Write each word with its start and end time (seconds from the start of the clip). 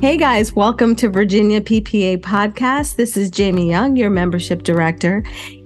Hey 0.00 0.16
guys, 0.16 0.54
welcome 0.54 0.96
to 0.96 1.10
Virginia 1.10 1.60
PPA 1.60 2.22
Podcast. 2.22 2.96
This 2.96 3.18
is 3.18 3.30
Jamie 3.30 3.68
Young, 3.68 3.96
your 3.96 4.08
membership 4.08 4.62
director. 4.62 5.22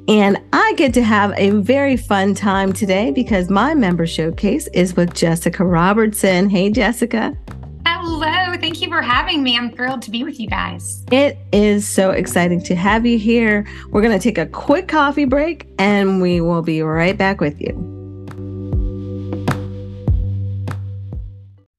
And 0.08 0.42
I 0.52 0.74
get 0.76 0.92
to 0.94 1.04
have 1.04 1.32
a 1.36 1.50
very 1.50 1.96
fun 1.96 2.34
time 2.34 2.72
today 2.72 3.12
because 3.12 3.48
my 3.48 3.74
member 3.74 4.08
showcase 4.08 4.66
is 4.74 4.96
with 4.96 5.14
Jessica 5.14 5.64
Robertson. 5.64 6.50
Hey, 6.50 6.68
Jessica. 6.70 7.38
Hello. 7.86 8.56
Thank 8.56 8.82
you 8.82 8.88
for 8.88 9.02
having 9.02 9.44
me. 9.44 9.56
I'm 9.56 9.70
thrilled 9.70 10.02
to 10.02 10.10
be 10.10 10.24
with 10.24 10.40
you 10.40 10.48
guys. 10.48 11.04
It 11.12 11.38
is 11.52 11.86
so 11.86 12.10
exciting 12.10 12.60
to 12.64 12.74
have 12.74 13.06
you 13.06 13.18
here. 13.18 13.64
We're 13.90 14.02
going 14.02 14.18
to 14.18 14.22
take 14.22 14.38
a 14.38 14.46
quick 14.46 14.88
coffee 14.88 15.26
break 15.26 15.68
and 15.78 16.20
we 16.20 16.40
will 16.40 16.62
be 16.62 16.82
right 16.82 17.16
back 17.16 17.40
with 17.40 17.60
you. 17.60 17.93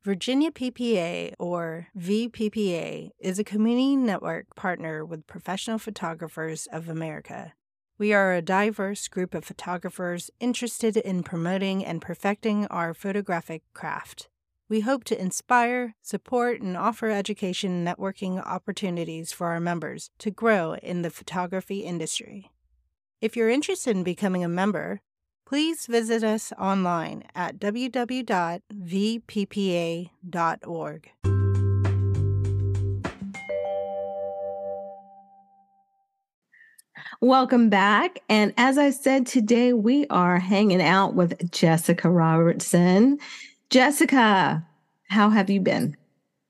Virginia 0.06 0.52
PPA, 0.52 1.34
or 1.40 1.88
VPPA, 1.98 3.10
is 3.18 3.40
a 3.40 3.44
community 3.44 3.96
network 3.96 4.56
partner 4.56 5.04
with 5.04 5.26
Professional 5.26 5.80
Photographers 5.80 6.68
of 6.72 6.88
America. 6.88 7.54
We 7.98 8.14
are 8.14 8.32
a 8.36 8.42
diverse 8.44 9.08
group 9.08 9.34
of 9.34 9.44
photographers 9.44 10.30
interested 10.40 10.96
in 10.96 11.24
promoting 11.24 11.84
and 11.84 12.04
perfecting 12.04 12.68
our 12.68 12.94
photographic 12.94 13.64
craft. 13.74 14.30
We 14.70 14.82
hope 14.82 15.06
to 15.06 15.20
inspire, 15.20 15.96
support, 16.04 16.62
and 16.62 16.78
offer 16.78 17.10
education 17.10 17.84
networking 17.84 18.46
opportunities 18.46 19.32
for 19.32 19.48
our 19.48 19.60
members 19.60 20.12
to 20.20 20.30
grow 20.30 20.76
in 20.76 21.02
the 21.02 21.10
photography 21.10 21.80
industry. 21.80 22.52
If 23.22 23.36
you're 23.36 23.50
interested 23.50 23.98
in 23.98 24.04
becoming 24.04 24.44
a 24.44 24.48
member, 24.48 25.02
please 25.46 25.86
visit 25.88 26.24
us 26.24 26.52
online 26.60 27.24
at 27.36 27.60
www.vppa.org. 27.60 28.62
Welcome 37.22 37.70
back. 37.70 38.20
And 38.28 38.54
as 38.58 38.78
I 38.78 38.90
said, 38.90 39.26
today 39.26 39.72
we 39.74 40.06
are 40.08 40.38
hanging 40.38 40.82
out 40.82 41.16
with 41.16 41.50
Jessica 41.52 42.10
Robertson. 42.10 43.20
Jessica, 43.70 44.66
how 45.10 45.30
have 45.30 45.50
you 45.50 45.62
been? 45.62 45.96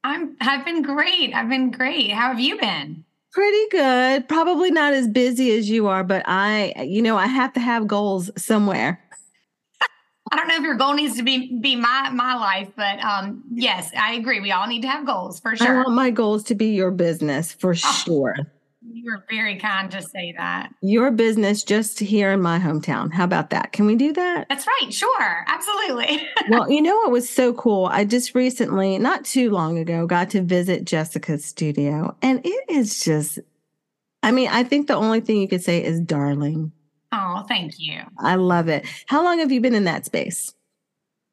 I'm 0.04 0.36
I've 0.42 0.66
been 0.66 0.82
great. 0.82 1.34
I've 1.34 1.50
been 1.50 1.72
great. 1.72 2.12
How 2.12 2.30
have 2.30 2.40
you 2.40 2.60
been? 2.60 3.06
Pretty 3.36 3.68
good. 3.70 4.30
Probably 4.30 4.72
not 4.72 4.94
as 4.94 5.10
busy 5.10 5.58
as 5.58 5.70
you 5.70 5.88
are, 5.88 6.06
but 6.06 6.24
I, 6.26 6.74
you 6.88 7.02
know, 7.02 7.18
I 7.18 7.28
have 7.28 7.52
to 7.56 7.60
have 7.60 7.86
goals 7.86 8.32
somewhere. 8.38 9.04
I 10.32 10.38
don't 10.38 10.48
know 10.48 10.56
if 10.56 10.62
your 10.62 10.76
goal 10.76 10.94
needs 10.94 11.18
to 11.18 11.24
be 11.24 11.60
be 11.60 11.76
my 11.76 12.10
my 12.12 12.36
life, 12.36 12.70
but 12.78 12.98
um, 13.04 13.44
yes, 13.54 13.92
I 13.94 14.14
agree. 14.14 14.40
We 14.40 14.54
all 14.54 14.68
need 14.68 14.84
to 14.84 14.88
have 14.88 15.06
goals 15.06 15.42
for 15.42 15.54
sure. 15.58 15.80
I 15.80 15.84
want 15.84 15.96
my 15.96 16.12
goals 16.12 16.44
to 16.46 16.56
be 16.56 16.68
your 16.68 16.92
business 16.92 17.52
for 17.52 17.72
oh, 17.72 17.74
sure. 17.74 18.38
You 18.88 19.12
were 19.12 19.26
very 19.30 19.58
kind 19.58 19.90
to 19.92 20.02
say 20.02 20.34
that. 20.38 20.70
Your 20.82 21.12
business 21.12 21.64
just 21.64 22.00
here 22.00 22.32
in 22.32 22.42
my 22.42 22.60
hometown. 22.60 23.12
How 23.12 23.24
about 23.24 23.50
that? 23.50 23.72
Can 23.72 23.86
we 23.86 23.96
do 23.96 24.14
that? 24.14 24.48
That's 24.48 24.68
right. 24.68 24.94
Sure. 24.94 25.46
Absolutely. 25.48 26.28
well, 26.50 26.70
you 26.70 26.82
know 26.82 26.96
what 26.98 27.12
was 27.12 27.28
so 27.28 27.54
cool? 27.54 27.88
I 27.88 28.06
just 28.06 28.36
recently, 28.36 28.98
not 29.00 29.26
too 29.26 29.50
long 29.50 29.78
ago, 29.80 30.06
got 30.06 30.30
to 30.32 30.42
visit 30.42 30.86
Jessica's 30.86 31.44
studio, 31.44 32.16
and 32.22 32.46
it 32.46 32.66
is 32.70 33.04
just, 33.04 33.40
I 34.22 34.32
mean, 34.32 34.50
I 34.50 34.64
think 34.64 34.88
the 34.88 34.96
only 34.96 35.22
thing 35.22 35.38
you 35.38 35.48
could 35.48 35.64
say 35.64 35.84
is 35.84 36.00
darling. 36.00 36.72
Oh, 37.12 37.44
thank 37.48 37.74
you. 37.78 38.02
I 38.20 38.36
love 38.36 38.68
it. 38.68 38.86
How 39.08 39.24
long 39.24 39.40
have 39.40 39.52
you 39.52 39.62
been 39.62 39.76
in 39.76 39.86
that 39.86 40.06
space? 40.06 40.54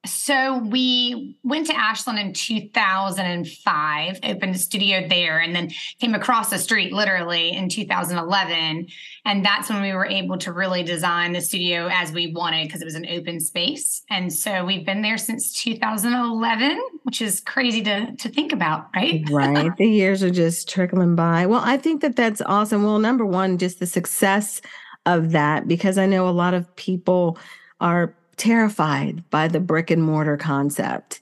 So 0.04 0.58
we 0.58 1.36
went 1.44 1.68
to 1.68 1.76
Ashland 1.76 2.18
in 2.18 2.32
2005, 2.32 4.18
opened 4.24 4.54
a 4.54 4.58
studio 4.58 5.06
there, 5.06 5.38
and 5.38 5.54
then 5.54 5.70
came 6.00 6.14
across 6.14 6.50
the 6.50 6.58
street 6.58 6.92
literally 6.92 7.52
in 7.52 7.68
2011. 7.68 8.88
And 9.24 9.44
that's 9.44 9.70
when 9.70 9.80
we 9.80 9.92
were 9.92 10.06
able 10.06 10.38
to 10.38 10.52
really 10.52 10.82
design 10.82 11.32
the 11.32 11.40
studio 11.40 11.88
as 11.88 12.10
we 12.10 12.32
wanted 12.32 12.66
because 12.66 12.82
it 12.82 12.84
was 12.84 12.96
an 12.96 13.06
open 13.08 13.38
space. 13.38 14.02
And 14.10 14.32
so 14.32 14.64
we've 14.64 14.84
been 14.84 15.02
there 15.02 15.18
since 15.18 15.52
2011, 15.62 16.82
which 17.04 17.22
is 17.22 17.40
crazy 17.40 17.82
to, 17.82 18.16
to 18.16 18.28
think 18.28 18.52
about, 18.52 18.88
right? 18.96 19.22
right. 19.30 19.70
The 19.76 19.86
years 19.86 20.24
are 20.24 20.30
just 20.30 20.68
trickling 20.68 21.14
by. 21.14 21.46
Well, 21.46 21.62
I 21.64 21.76
think 21.76 22.02
that 22.02 22.16
that's 22.16 22.42
awesome. 22.46 22.82
Well, 22.82 22.98
number 22.98 23.24
one, 23.24 23.56
just 23.56 23.78
the 23.78 23.86
success 23.86 24.60
of 25.06 25.30
that, 25.30 25.68
because 25.68 25.96
I 25.96 26.06
know 26.06 26.28
a 26.28 26.30
lot 26.30 26.54
of 26.54 26.74
people 26.74 27.38
are 27.80 28.16
terrified 28.42 29.28
by 29.30 29.46
the 29.46 29.60
brick 29.60 29.88
and 29.88 30.02
mortar 30.02 30.36
concept. 30.36 31.20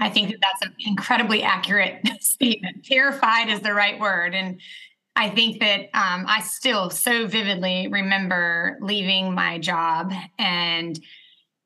I 0.00 0.08
think 0.08 0.30
that 0.30 0.38
that's 0.40 0.62
an 0.62 0.74
incredibly 0.86 1.42
accurate 1.42 2.00
statement. 2.20 2.82
Terrified 2.82 3.50
is 3.50 3.60
the 3.60 3.74
right 3.74 4.00
word. 4.00 4.34
And 4.34 4.58
I 5.14 5.28
think 5.28 5.60
that 5.60 5.90
um, 5.92 6.24
I 6.26 6.40
still 6.40 6.88
so 6.88 7.26
vividly 7.26 7.88
remember 7.88 8.78
leaving 8.80 9.34
my 9.34 9.58
job 9.58 10.14
and 10.38 10.98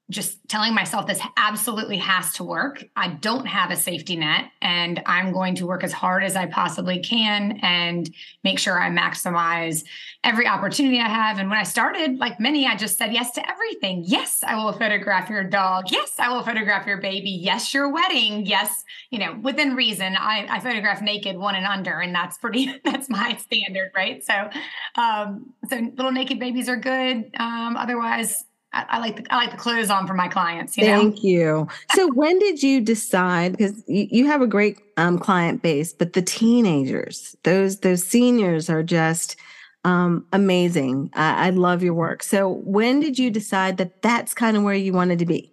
just 0.09 0.39
telling 0.49 0.73
myself 0.73 1.07
this 1.07 1.21
absolutely 1.37 1.97
has 1.97 2.33
to 2.35 2.45
work. 2.45 2.85
I 2.95 3.09
don't 3.09 3.47
have 3.47 3.73
a 3.73 3.77
safety 3.77 4.15
net, 4.15 4.51
and 4.63 5.03
I'm 5.05 5.33
going 5.33 5.57
to 5.57 5.67
work 5.67 5.83
as 5.83 5.93
hard 5.93 6.23
as 6.23 6.37
I 6.37 6.47
possibly 6.47 7.01
can 7.01 7.59
and 7.63 8.09
make 8.45 8.61
sure 8.61 8.81
I 8.81 8.89
maximize 8.89 9.85
every 10.23 10.47
opportunity 10.47 11.01
I 11.01 11.09
have. 11.09 11.39
And 11.39 11.51
when 11.51 11.59
I 11.59 11.65
started, 11.65 12.19
like 12.19 12.39
many, 12.39 12.67
I 12.67 12.77
just 12.77 12.99
said 12.99 13.13
yes 13.13 13.33
to 13.33 13.51
everything. 13.51 14.05
Yes, 14.07 14.45
I 14.47 14.55
will 14.55 14.73
photograph 14.73 15.29
your 15.29 15.43
dog. 15.43 15.91
Yes, 15.91 16.15
I 16.21 16.29
will 16.29 16.45
photograph 16.45 16.87
your 16.87 16.99
baby. 16.99 17.31
Yes, 17.31 17.75
your 17.75 17.93
wedding. 17.93 18.47
Yes, 18.47 18.85
you 19.11 19.19
know, 19.19 19.37
within 19.43 19.75
reason. 19.75 20.17
I, 20.17 20.47
I 20.49 20.61
photograph 20.61 21.03
naked, 21.03 21.37
one 21.37 21.57
and 21.57 21.67
under, 21.67 21.99
and 21.99 22.15
that's 22.15 22.39
pretty. 22.39 22.75
That's 22.85 23.09
my 23.11 23.37
standard, 23.37 23.91
right? 23.95 24.23
So, 24.25 24.49
um, 24.95 25.53
so 25.69 25.77
little 25.97 26.13
naked 26.13 26.39
babies 26.39 26.69
are 26.69 26.77
good. 26.77 27.31
Um, 27.39 27.77
otherwise, 27.77 28.45
I, 28.89 28.99
like 28.99 29.17
the, 29.17 29.33
I 29.33 29.37
like 29.37 29.51
the 29.51 29.57
clothes 29.57 29.91
on 29.91 30.07
for 30.07 30.15
my 30.15 30.29
clients. 30.29 30.77
You 30.77 30.85
Thank 30.85 31.17
know? 31.17 31.23
you. 31.23 31.69
So 31.95 32.11
when 32.13 32.39
did 32.39 32.63
you 32.63 32.81
decide? 32.81 33.53
Because 33.53 33.83
you, 33.87 34.07
you 34.11 34.27
have 34.27 34.43
a 34.43 34.47
great 34.47 34.79
um, 34.97 35.19
client 35.19 35.63
base, 35.63 35.93
but 35.93 36.13
the 36.13 36.23
teenagers, 36.23 37.37
those 37.43 37.81
those 37.81 38.05
seniors, 38.05 38.69
are 38.69 38.83
just 38.83 39.37
um, 39.85 40.27
amazing. 40.33 41.11
I, 41.15 41.47
I 41.47 41.51
love 41.51 41.83
your 41.83 41.95
work. 41.95 42.23
So 42.23 42.49
when 42.49 43.01
did 43.01 43.19
you 43.19 43.31
decide 43.31 43.77
that 43.77 44.03
that's 44.03 44.35
kind 44.35 44.57
of 44.57 44.63
where 44.63 44.75
you 44.75 44.93
wanted 44.93 45.19
to 45.21 45.27
be? 45.27 45.53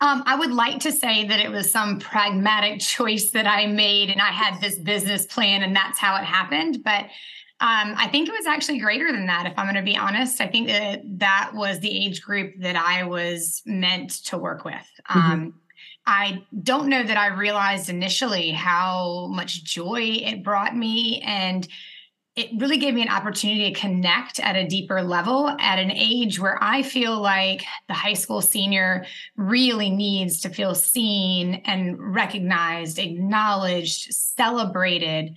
Um, 0.00 0.22
I 0.26 0.36
would 0.36 0.52
like 0.52 0.80
to 0.80 0.92
say 0.92 1.26
that 1.26 1.40
it 1.40 1.50
was 1.50 1.70
some 1.70 1.98
pragmatic 1.98 2.80
choice 2.80 3.30
that 3.30 3.46
I 3.46 3.66
made, 3.66 4.10
and 4.10 4.20
I 4.20 4.32
had 4.32 4.60
this 4.60 4.78
business 4.78 5.26
plan, 5.26 5.62
and 5.62 5.74
that's 5.74 5.98
how 5.98 6.16
it 6.16 6.24
happened. 6.24 6.82
But 6.84 7.06
um, 7.64 7.94
I 7.96 8.08
think 8.08 8.28
it 8.28 8.32
was 8.32 8.44
actually 8.44 8.78
greater 8.78 9.10
than 9.10 9.24
that, 9.24 9.46
if 9.46 9.54
I'm 9.56 9.64
going 9.64 9.74
to 9.76 9.82
be 9.82 9.96
honest. 9.96 10.38
I 10.38 10.48
think 10.48 10.68
that 10.68 11.00
that 11.18 11.52
was 11.54 11.80
the 11.80 12.04
age 12.04 12.20
group 12.20 12.52
that 12.58 12.76
I 12.76 13.04
was 13.04 13.62
meant 13.64 14.10
to 14.26 14.36
work 14.36 14.66
with. 14.66 14.74
Mm-hmm. 15.08 15.18
Um, 15.18 15.54
I 16.06 16.44
don't 16.62 16.90
know 16.90 17.02
that 17.02 17.16
I 17.16 17.28
realized 17.28 17.88
initially 17.88 18.50
how 18.50 19.28
much 19.30 19.64
joy 19.64 20.18
it 20.20 20.44
brought 20.44 20.76
me. 20.76 21.22
And 21.24 21.66
it 22.36 22.50
really 22.58 22.76
gave 22.76 22.92
me 22.92 23.00
an 23.00 23.08
opportunity 23.08 23.72
to 23.72 23.80
connect 23.80 24.40
at 24.40 24.56
a 24.56 24.68
deeper 24.68 25.02
level 25.02 25.48
at 25.48 25.78
an 25.78 25.90
age 25.90 26.38
where 26.38 26.62
I 26.62 26.82
feel 26.82 27.18
like 27.18 27.64
the 27.88 27.94
high 27.94 28.12
school 28.12 28.42
senior 28.42 29.06
really 29.36 29.88
needs 29.88 30.40
to 30.40 30.50
feel 30.50 30.74
seen 30.74 31.62
and 31.64 32.14
recognized, 32.14 32.98
acknowledged, 32.98 34.12
celebrated 34.12 35.34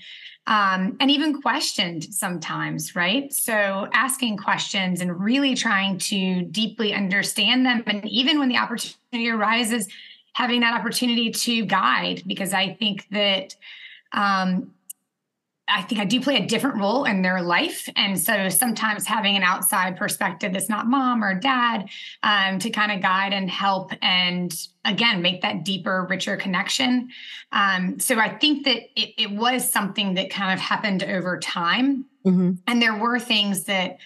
um, 0.47 0.95
and 1.01 1.11
even 1.11 1.41
questioned 1.41 2.05
sometimes, 2.05 2.95
right? 2.95 3.31
So 3.33 3.87
asking 3.93 4.37
questions 4.37 5.01
and 5.01 5.19
really 5.19 5.55
trying 5.55 5.97
to 5.99 6.43
deeply 6.43 6.93
understand 6.93 7.65
them. 7.65 7.83
And 7.85 8.05
even 8.07 8.39
when 8.39 8.47
the 8.47 8.57
opportunity 8.57 9.29
arises, 9.29 9.89
having 10.33 10.61
that 10.61 10.73
opportunity 10.73 11.31
to 11.31 11.65
guide, 11.65 12.23
because 12.25 12.53
I 12.53 12.73
think 12.75 13.07
that 13.11 13.55
um, 14.13 14.71
I 15.69 15.81
think 15.81 15.99
I 15.99 16.05
do 16.05 16.21
play 16.21 16.37
a 16.37 16.45
different 16.45 16.77
role 16.77 17.03
in 17.03 17.21
their 17.21 17.41
life. 17.41 17.89
And 17.95 18.19
so 18.19 18.47
sometimes 18.49 19.05
having 19.05 19.35
an 19.35 19.43
outside 19.43 19.97
perspective 19.97 20.53
that's 20.53 20.69
not 20.69 20.87
mom 20.87 21.23
or 21.23 21.33
dad 21.33 21.89
um, 22.23 22.59
to 22.59 22.69
kind 22.69 22.91
of 22.91 23.01
guide 23.01 23.33
and 23.33 23.49
help 23.49 23.91
and 24.01 24.55
again 24.85 25.21
make 25.21 25.41
that 25.41 25.65
deeper, 25.65 26.07
richer 26.09 26.37
connection. 26.37 27.09
Um, 27.51 27.99
so 27.99 28.17
I 28.17 28.37
think 28.37 28.65
that 28.65 28.77
it, 28.95 29.13
it, 29.17 29.31
was 29.31 29.69
something 29.69 30.13
that 30.15 30.29
kind 30.29 30.53
of 30.53 30.59
happened 30.59 31.03
over 31.03 31.37
time. 31.37 32.05
Mm-hmm. 32.25 32.53
And 32.65 32.81
there 32.81 32.95
were 32.95 33.19
things 33.19 33.65
that 33.65 33.97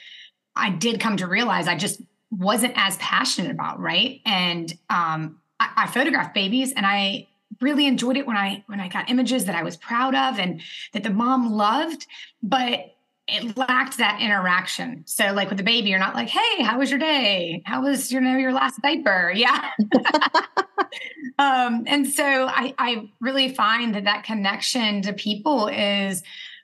I 0.55 0.71
did 0.71 0.99
come 0.99 1.17
to 1.17 1.27
realize 1.27 1.67
I 1.67 1.75
just 1.75 2.01
wasn't 2.31 2.73
as 2.75 2.97
passionate 2.97 3.51
about, 3.51 3.79
right? 3.79 4.21
And 4.25 4.71
um, 4.89 5.39
I, 5.59 5.69
I 5.77 5.87
photographed 5.87 6.33
babies 6.33 6.73
and 6.73 6.85
I 6.85 7.27
really 7.61 7.85
enjoyed 7.85 8.17
it 8.17 8.27
when 8.27 8.37
I 8.37 8.63
when 8.67 8.79
I 8.79 8.87
got 8.87 9.09
images 9.09 9.45
that 9.45 9.55
I 9.55 9.63
was 9.63 9.77
proud 9.77 10.15
of 10.15 10.39
and 10.39 10.61
that 10.93 11.03
the 11.03 11.09
mom 11.09 11.51
loved, 11.51 12.07
but 12.41 12.95
it 13.27 13.55
lacked 13.55 13.97
that 13.97 14.19
interaction. 14.19 15.03
So 15.05 15.31
like 15.31 15.49
with 15.49 15.57
the 15.57 15.63
baby, 15.63 15.89
you're 15.89 15.99
not 15.99 16.15
like, 16.15 16.27
hey, 16.27 16.63
how 16.63 16.79
was 16.79 16.89
your 16.89 16.99
day? 16.99 17.61
How 17.65 17.81
was 17.81 18.11
your 18.11 18.21
you 18.21 18.29
know 18.29 18.37
your 18.37 18.53
last 18.53 18.81
diaper? 18.81 19.33
Yeah. 19.41 19.69
um, 21.39 21.85
and 21.87 22.07
so 22.07 22.23
I, 22.23 22.75
I 22.77 23.09
really 23.19 23.49
find 23.49 23.95
that 23.95 24.03
that 24.03 24.23
connection 24.23 25.01
to 25.03 25.13
people 25.13 25.67
is 25.67 26.21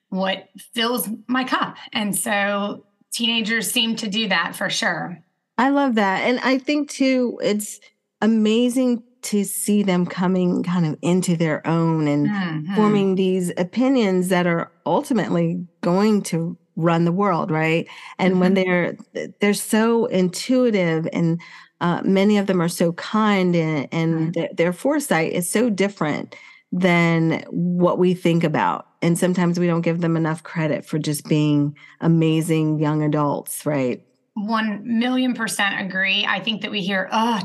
what 0.09 0.49
fills 0.73 1.09
my 1.27 1.43
cup. 1.43 1.77
And 1.93 2.15
so 2.15 2.85
teenagers 3.11 3.71
seem 3.71 3.95
to 3.97 4.07
do 4.07 4.27
that 4.27 4.55
for 4.55 4.69
sure. 4.69 5.19
I 5.57 5.69
love 5.69 5.95
that. 5.95 6.21
And 6.21 6.39
I 6.41 6.59
think 6.59 6.89
too, 6.89 7.39
it's 7.41 7.79
amazing 8.21 9.03
to 9.27 9.43
see 9.43 9.83
them 9.83 10.05
coming 10.05 10.63
kind 10.63 10.85
of 10.85 10.97
into 11.01 11.35
their 11.35 11.65
own 11.67 12.07
and 12.07 12.27
mm-hmm. 12.27 12.75
forming 12.75 13.15
these 13.15 13.51
opinions 13.57 14.29
that 14.29 14.47
are 14.47 14.71
ultimately 14.85 15.61
going 15.81 16.21
to 16.21 16.57
run 16.77 17.03
the 17.03 17.11
world 17.11 17.51
right 17.51 17.87
and 18.19 18.33
mm-hmm. 18.33 18.39
when 18.39 18.53
they're 18.53 18.97
they're 19.41 19.53
so 19.53 20.05
intuitive 20.05 21.09
and 21.11 21.41
uh, 21.81 22.01
many 22.03 22.37
of 22.37 22.47
them 22.47 22.61
are 22.61 22.69
so 22.69 22.93
kind 22.93 23.53
and, 23.53 23.87
and 23.91 24.33
mm-hmm. 24.33 24.55
their 24.55 24.71
foresight 24.71 25.33
is 25.33 25.49
so 25.49 25.69
different 25.69 26.33
than 26.71 27.43
what 27.49 27.99
we 27.99 28.13
think 28.13 28.45
about 28.45 28.87
and 29.01 29.19
sometimes 29.19 29.59
we 29.59 29.67
don't 29.67 29.81
give 29.81 29.99
them 29.99 30.15
enough 30.15 30.43
credit 30.43 30.85
for 30.85 30.97
just 30.97 31.27
being 31.27 31.75
amazing 31.99 32.79
young 32.79 33.03
adults 33.03 33.65
right 33.65 34.06
one 34.45 34.99
million 34.99 35.33
percent 35.33 35.79
agree. 35.79 36.25
I 36.25 36.39
think 36.39 36.61
that 36.61 36.71
we 36.71 36.81
hear, 36.81 37.09
oh, 37.11 37.41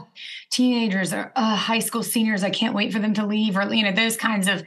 teenagers 0.50 1.12
or 1.12 1.32
oh, 1.34 1.54
high 1.54 1.78
school 1.78 2.02
seniors, 2.02 2.44
I 2.44 2.50
can't 2.50 2.74
wait 2.74 2.92
for 2.92 2.98
them 2.98 3.14
to 3.14 3.26
leave, 3.26 3.56
or 3.56 3.72
you 3.72 3.82
know, 3.82 3.92
those 3.92 4.16
kinds 4.16 4.48
of 4.48 4.62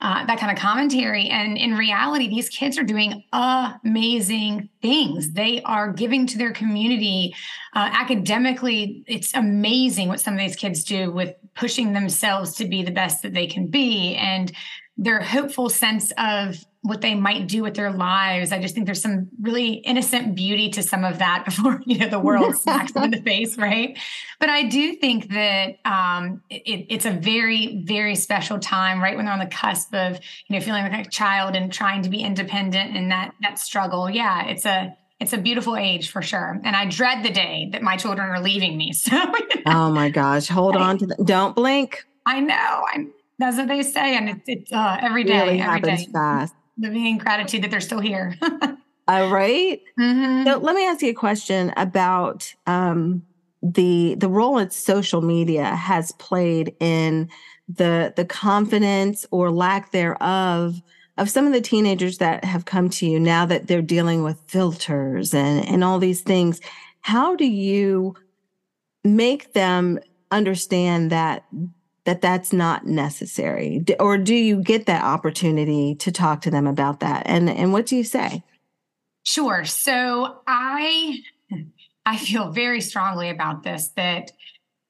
uh, 0.00 0.26
that 0.26 0.38
kind 0.38 0.52
of 0.52 0.58
commentary. 0.58 1.28
And 1.28 1.56
in 1.56 1.74
reality, 1.74 2.28
these 2.28 2.50
kids 2.50 2.78
are 2.78 2.82
doing 2.82 3.24
amazing 3.32 4.68
things. 4.82 5.32
They 5.32 5.62
are 5.62 5.90
giving 5.92 6.26
to 6.26 6.38
their 6.38 6.52
community 6.52 7.34
uh, 7.74 7.90
academically. 7.92 9.04
It's 9.06 9.32
amazing 9.32 10.08
what 10.08 10.20
some 10.20 10.34
of 10.34 10.40
these 10.40 10.56
kids 10.56 10.84
do 10.84 11.10
with 11.10 11.34
pushing 11.54 11.94
themselves 11.94 12.54
to 12.56 12.66
be 12.66 12.82
the 12.82 12.90
best 12.90 13.22
that 13.22 13.32
they 13.32 13.46
can 13.46 13.68
be, 13.68 14.14
and 14.16 14.52
their 14.98 15.20
hopeful 15.20 15.68
sense 15.68 16.12
of 16.16 16.56
what 16.86 17.00
they 17.00 17.14
might 17.14 17.48
do 17.48 17.62
with 17.62 17.74
their 17.74 17.90
lives. 17.90 18.52
I 18.52 18.60
just 18.60 18.74
think 18.74 18.86
there's 18.86 19.02
some 19.02 19.28
really 19.40 19.74
innocent 19.74 20.36
beauty 20.36 20.70
to 20.70 20.82
some 20.82 21.04
of 21.04 21.18
that 21.18 21.44
before 21.44 21.80
you 21.84 21.98
know 21.98 22.08
the 22.08 22.20
world 22.20 22.56
smacks 22.62 22.92
them 22.92 23.04
in 23.04 23.10
the 23.10 23.22
face, 23.22 23.58
right? 23.58 23.98
But 24.38 24.50
I 24.50 24.64
do 24.64 24.94
think 24.94 25.30
that 25.32 25.76
um, 25.84 26.42
it, 26.48 26.86
it's 26.88 27.06
a 27.06 27.10
very, 27.10 27.82
very 27.84 28.14
special 28.14 28.58
time, 28.58 29.02
right 29.02 29.16
when 29.16 29.24
they're 29.24 29.34
on 29.34 29.40
the 29.40 29.46
cusp 29.46 29.94
of 29.94 30.18
you 30.48 30.56
know 30.56 30.64
feeling 30.64 30.84
like 30.84 31.06
a 31.06 31.10
child 31.10 31.56
and 31.56 31.72
trying 31.72 32.02
to 32.02 32.08
be 32.08 32.20
independent 32.20 32.96
and 32.96 33.10
that 33.10 33.34
that 33.42 33.58
struggle. 33.58 34.08
Yeah, 34.08 34.46
it's 34.46 34.64
a 34.64 34.96
it's 35.18 35.32
a 35.32 35.38
beautiful 35.38 35.76
age 35.76 36.10
for 36.10 36.22
sure. 36.22 36.60
And 36.62 36.76
I 36.76 36.86
dread 36.86 37.24
the 37.24 37.30
day 37.30 37.70
that 37.72 37.82
my 37.82 37.96
children 37.96 38.28
are 38.28 38.40
leaving 38.40 38.76
me. 38.76 38.92
So, 39.06 39.16
you 39.16 39.20
know, 39.20 39.62
oh 39.66 39.90
my 39.90 40.10
gosh, 40.10 40.48
hold 40.48 40.76
on 40.76 40.98
to 40.98 41.06
them. 41.06 41.24
Don't 41.24 41.54
blink. 41.54 42.04
I 42.24 42.40
know. 42.40 42.84
I'm. 42.92 43.12
That's 43.38 43.58
what 43.58 43.68
they 43.68 43.82
say, 43.82 44.16
and 44.16 44.30
it's, 44.30 44.44
it's 44.46 44.72
uh, 44.72 44.96
every 45.00 45.22
day. 45.24 45.40
Really 45.40 45.60
every 45.60 45.90
happens 45.90 46.06
day. 46.06 46.12
fast 46.12 46.54
living 46.78 47.06
in 47.06 47.18
gratitude 47.18 47.62
that 47.62 47.70
they're 47.70 47.80
still 47.80 48.00
here. 48.00 48.34
All 49.08 49.30
right. 49.30 49.80
mm-hmm. 49.98 50.44
So 50.44 50.58
let 50.58 50.74
me 50.74 50.86
ask 50.86 51.02
you 51.02 51.10
a 51.10 51.14
question 51.14 51.72
about 51.76 52.54
um, 52.66 53.22
the 53.62 54.14
the 54.16 54.28
role 54.28 54.56
that 54.56 54.72
social 54.72 55.22
media 55.22 55.64
has 55.64 56.12
played 56.12 56.74
in 56.80 57.28
the 57.68 58.12
the 58.16 58.24
confidence 58.24 59.26
or 59.30 59.50
lack 59.50 59.92
thereof 59.92 60.80
of 61.18 61.30
some 61.30 61.46
of 61.46 61.52
the 61.52 61.60
teenagers 61.60 62.18
that 62.18 62.44
have 62.44 62.66
come 62.66 62.90
to 62.90 63.06
you 63.06 63.18
now 63.18 63.46
that 63.46 63.66
they're 63.66 63.82
dealing 63.82 64.22
with 64.22 64.38
filters 64.46 65.34
and 65.34 65.64
and 65.66 65.82
all 65.82 65.98
these 65.98 66.20
things. 66.20 66.60
How 67.00 67.36
do 67.36 67.46
you 67.46 68.14
make 69.04 69.52
them 69.52 69.98
understand 70.30 71.10
that 71.12 71.44
that 72.06 72.22
that's 72.22 72.52
not 72.52 72.86
necessary. 72.86 73.84
Or 74.00 74.16
do 74.16 74.34
you 74.34 74.62
get 74.62 74.86
that 74.86 75.04
opportunity 75.04 75.94
to 75.96 76.10
talk 76.10 76.40
to 76.42 76.50
them 76.50 76.66
about 76.66 77.00
that? 77.00 77.24
And 77.26 77.50
and 77.50 77.72
what 77.72 77.86
do 77.86 77.96
you 77.96 78.04
say? 78.04 78.42
Sure. 79.24 79.64
So 79.64 80.40
i 80.46 81.18
i 82.06 82.16
feel 82.16 82.50
very 82.50 82.80
strongly 82.80 83.28
about 83.28 83.62
this 83.64 83.88
that 83.96 84.30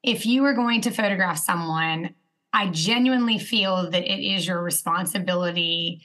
if 0.03 0.27
you 0.27 0.45
are 0.45 0.55
going 0.55 0.83
to 0.83 0.91
photograph 0.91 1.39
someone 1.39 2.15
i 2.53 2.69
genuinely 2.69 3.39
feel 3.39 3.91
that 3.91 4.05
it 4.05 4.23
is 4.23 4.47
your 4.47 4.63
responsibility 4.63 6.03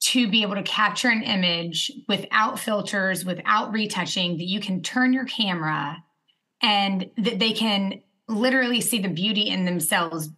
to 0.00 0.28
be 0.28 0.42
able 0.42 0.54
to 0.54 0.62
capture 0.62 1.08
an 1.08 1.22
image 1.22 1.90
without 2.08 2.58
filters 2.58 3.24
without 3.24 3.72
retouching 3.72 4.36
that 4.36 4.48
you 4.48 4.60
can 4.60 4.82
turn 4.82 5.12
your 5.12 5.24
camera 5.24 5.96
and 6.62 7.10
that 7.16 7.38
they 7.38 7.52
can 7.52 8.02
literally 8.32 8.80
see 8.80 8.98
the 8.98 9.08
beauty 9.08 9.48
in 9.48 9.64
themselves 9.64 10.30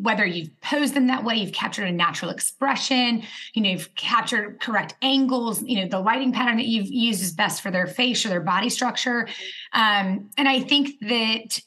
whether 0.00 0.24
you've 0.24 0.58
posed 0.60 0.94
them 0.94 1.08
that 1.08 1.24
way 1.24 1.34
you've 1.34 1.52
captured 1.52 1.86
a 1.86 1.92
natural 1.92 2.30
expression 2.30 3.22
you 3.52 3.62
know 3.62 3.70
you've 3.70 3.94
captured 3.94 4.58
correct 4.60 4.94
angles 5.02 5.62
you 5.62 5.80
know 5.80 5.88
the 5.88 6.00
lighting 6.00 6.32
pattern 6.32 6.56
that 6.56 6.66
you've 6.66 6.86
used 6.86 7.22
is 7.22 7.32
best 7.32 7.60
for 7.60 7.70
their 7.70 7.86
face 7.86 8.24
or 8.24 8.28
their 8.28 8.40
body 8.40 8.70
structure. 8.70 9.28
Um, 9.72 10.30
and 10.36 10.48
i 10.48 10.60
think 10.60 10.98
that 11.00 11.60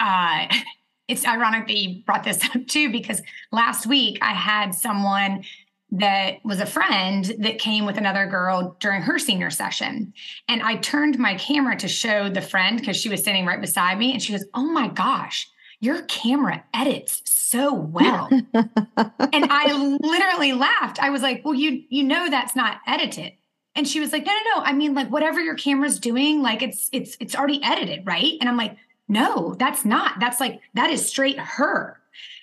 uh, 0.00 0.46
it's 1.08 1.26
ironic 1.26 1.66
that 1.68 1.76
you 1.76 2.02
brought 2.04 2.24
this 2.24 2.44
up 2.44 2.66
too 2.66 2.90
because 2.90 3.22
last 3.50 3.86
week 3.86 4.18
i 4.20 4.32
had 4.32 4.74
someone 4.74 5.44
that 5.90 6.44
was 6.44 6.60
a 6.60 6.66
friend 6.66 7.24
that 7.38 7.58
came 7.58 7.86
with 7.86 7.96
another 7.96 8.26
girl 8.26 8.76
during 8.78 9.02
her 9.02 9.18
senior 9.18 9.50
session. 9.50 10.12
And 10.46 10.62
I 10.62 10.76
turned 10.76 11.18
my 11.18 11.34
camera 11.36 11.76
to 11.78 11.88
show 11.88 12.28
the 12.28 12.42
friend 12.42 12.78
because 12.78 12.96
she 12.96 13.08
was 13.08 13.24
sitting 13.24 13.46
right 13.46 13.60
beside 13.60 13.98
me. 13.98 14.12
And 14.12 14.22
she 14.22 14.32
goes, 14.32 14.44
Oh 14.54 14.70
my 14.70 14.88
gosh, 14.88 15.48
your 15.80 16.02
camera 16.02 16.64
edits 16.74 17.22
so 17.24 17.72
well. 17.72 18.28
and 18.54 18.54
I 18.96 19.72
literally 20.00 20.52
laughed. 20.52 21.02
I 21.02 21.10
was 21.10 21.22
like, 21.22 21.42
Well, 21.44 21.54
you 21.54 21.82
you 21.88 22.04
know 22.04 22.28
that's 22.28 22.54
not 22.54 22.80
edited. 22.86 23.32
And 23.74 23.88
she 23.88 24.00
was 24.00 24.12
like, 24.12 24.26
No, 24.26 24.32
no, 24.32 24.56
no. 24.56 24.62
I 24.64 24.72
mean, 24.72 24.94
like 24.94 25.08
whatever 25.08 25.40
your 25.40 25.54
camera's 25.54 25.98
doing, 25.98 26.42
like 26.42 26.62
it's 26.62 26.90
it's 26.92 27.16
it's 27.18 27.34
already 27.34 27.62
edited, 27.62 28.06
right? 28.06 28.34
And 28.40 28.48
I'm 28.48 28.58
like, 28.58 28.76
no, 29.08 29.54
that's 29.58 29.84
not. 29.84 30.20
That's 30.20 30.38
like 30.38 30.60
that 30.74 30.90
is 30.90 31.06
straight 31.06 31.38
her. 31.38 31.98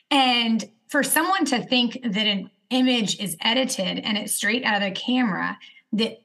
And 0.10 0.64
for 0.88 1.04
someone 1.04 1.46
to 1.46 1.64
think 1.64 2.00
that 2.04 2.26
an 2.26 2.50
image 2.70 3.20
is 3.20 3.38
edited 3.42 4.00
and 4.00 4.18
it's 4.18 4.36
straight 4.36 4.64
out 4.64 4.82
of 4.82 4.82
the 4.82 4.92
camera 4.92 5.58
that 5.94 6.22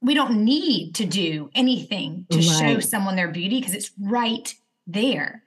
we 0.00 0.14
don't 0.14 0.44
need 0.44 0.94
to 0.96 1.06
do 1.06 1.50
anything 1.54 2.26
to 2.30 2.38
right. 2.38 2.44
show 2.44 2.80
someone 2.80 3.16
their 3.16 3.30
beauty 3.30 3.60
because 3.60 3.74
it's 3.74 3.90
right 4.00 4.54
there. 4.86 5.42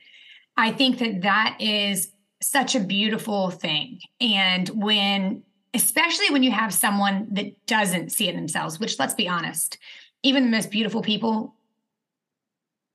I 0.58 0.72
think 0.72 0.98
that 1.00 1.22
that 1.22 1.58
is 1.60 2.12
such 2.42 2.76
a 2.76 2.80
beautiful 2.80 3.52
thing. 3.52 4.00
And 4.20 4.68
when, 4.70 5.44
especially 5.74 6.30
when 6.32 6.44
you 6.44 6.52
have 6.52 6.74
someone 6.74 7.28
that 7.32 7.66
doesn't 7.66 8.12
see 8.12 8.28
it 8.28 8.36
themselves, 8.36 8.80
which 8.80 9.00
let's 9.00 9.14
be 9.14 9.28
honest, 9.28 9.78
even 10.24 10.44
the 10.44 10.52
most 10.52 10.72
beautiful 10.72 11.02
people 11.02 11.56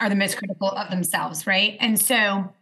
are 0.00 0.08
the 0.08 0.16
most 0.16 0.36
critical 0.36 0.68
of 0.68 0.90
themselves, 0.90 1.46
right? 1.46 1.76
And 1.80 1.98
so 1.98 2.52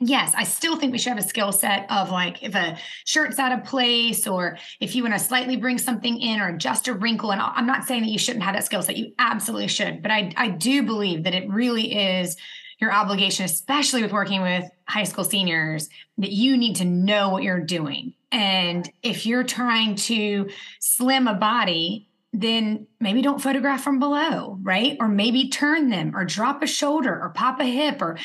yes, 0.00 0.34
I 0.36 0.44
still 0.44 0.76
think 0.76 0.92
we 0.92 0.98
should 0.98 1.10
have 1.10 1.18
a 1.18 1.28
skill 1.28 1.52
set 1.52 1.86
of 1.90 2.10
like 2.10 2.42
if 2.42 2.54
a 2.54 2.78
shirt's 3.04 3.38
out 3.38 3.52
of 3.52 3.64
place 3.64 4.26
or 4.26 4.58
if 4.80 4.94
you 4.94 5.02
want 5.02 5.14
to 5.14 5.20
slightly 5.20 5.56
bring 5.56 5.78
something 5.78 6.18
in 6.18 6.40
or 6.40 6.48
adjust 6.48 6.88
a 6.88 6.94
wrinkle. 6.94 7.30
And 7.32 7.40
I'm 7.40 7.66
not 7.66 7.84
saying 7.84 8.02
that 8.02 8.08
you 8.08 8.18
shouldn't 8.18 8.44
have 8.44 8.54
that 8.54 8.64
skill 8.64 8.82
set. 8.82 8.96
You 8.96 9.12
absolutely 9.18 9.68
should. 9.68 10.02
But 10.02 10.10
I, 10.10 10.32
I 10.36 10.48
do 10.48 10.82
believe 10.82 11.24
that 11.24 11.34
it 11.34 11.48
really 11.50 11.94
is 11.94 12.36
your 12.78 12.92
obligation, 12.92 13.44
especially 13.44 14.02
with 14.02 14.12
working 14.12 14.40
with 14.40 14.64
high 14.88 15.04
school 15.04 15.24
seniors, 15.24 15.90
that 16.16 16.32
you 16.32 16.56
need 16.56 16.76
to 16.76 16.86
know 16.86 17.28
what 17.28 17.42
you're 17.42 17.60
doing. 17.60 18.14
And 18.32 18.90
if 19.02 19.26
you're 19.26 19.44
trying 19.44 19.96
to 19.96 20.48
slim 20.78 21.28
a 21.28 21.34
body, 21.34 22.08
then 22.32 22.86
maybe 23.00 23.22
don't 23.22 23.42
photograph 23.42 23.82
from 23.82 23.98
below, 23.98 24.56
right? 24.62 24.96
Or 25.00 25.08
maybe 25.08 25.48
turn 25.48 25.90
them 25.90 26.16
or 26.16 26.24
drop 26.24 26.62
a 26.62 26.66
shoulder 26.66 27.20
or 27.20 27.30
pop 27.30 27.60
a 27.60 27.64
hip 27.64 28.00
or 28.00 28.18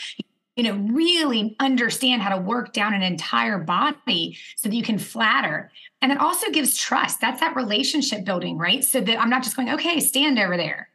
you 0.56 0.64
know, 0.64 0.76
really 0.94 1.56
understand 1.60 2.22
how 2.22 2.36
to 2.36 2.42
work 2.42 2.74
down 2.74 2.94
an 2.94 3.02
entire 3.02 3.58
body 3.58 4.38
so 4.56 4.70
that 4.70 4.76
you 4.76 4.84
can 4.84 4.98
flatter. 4.98 5.72
And 6.02 6.12
it 6.12 6.20
also 6.20 6.50
gives 6.50 6.78
trust. 6.78 7.20
That's 7.20 7.42
that 7.42 7.56
relationship 7.56 8.24
building, 8.26 8.58
right? 8.58 8.84
So 8.84 9.02
that 9.02 9.20
I'm 9.20 9.30
not 9.30 9.44
just 9.44 9.56
going, 9.56 9.70
okay, 9.72 10.00
stand 10.00 10.40
over 10.40 10.56
there. 10.56 10.90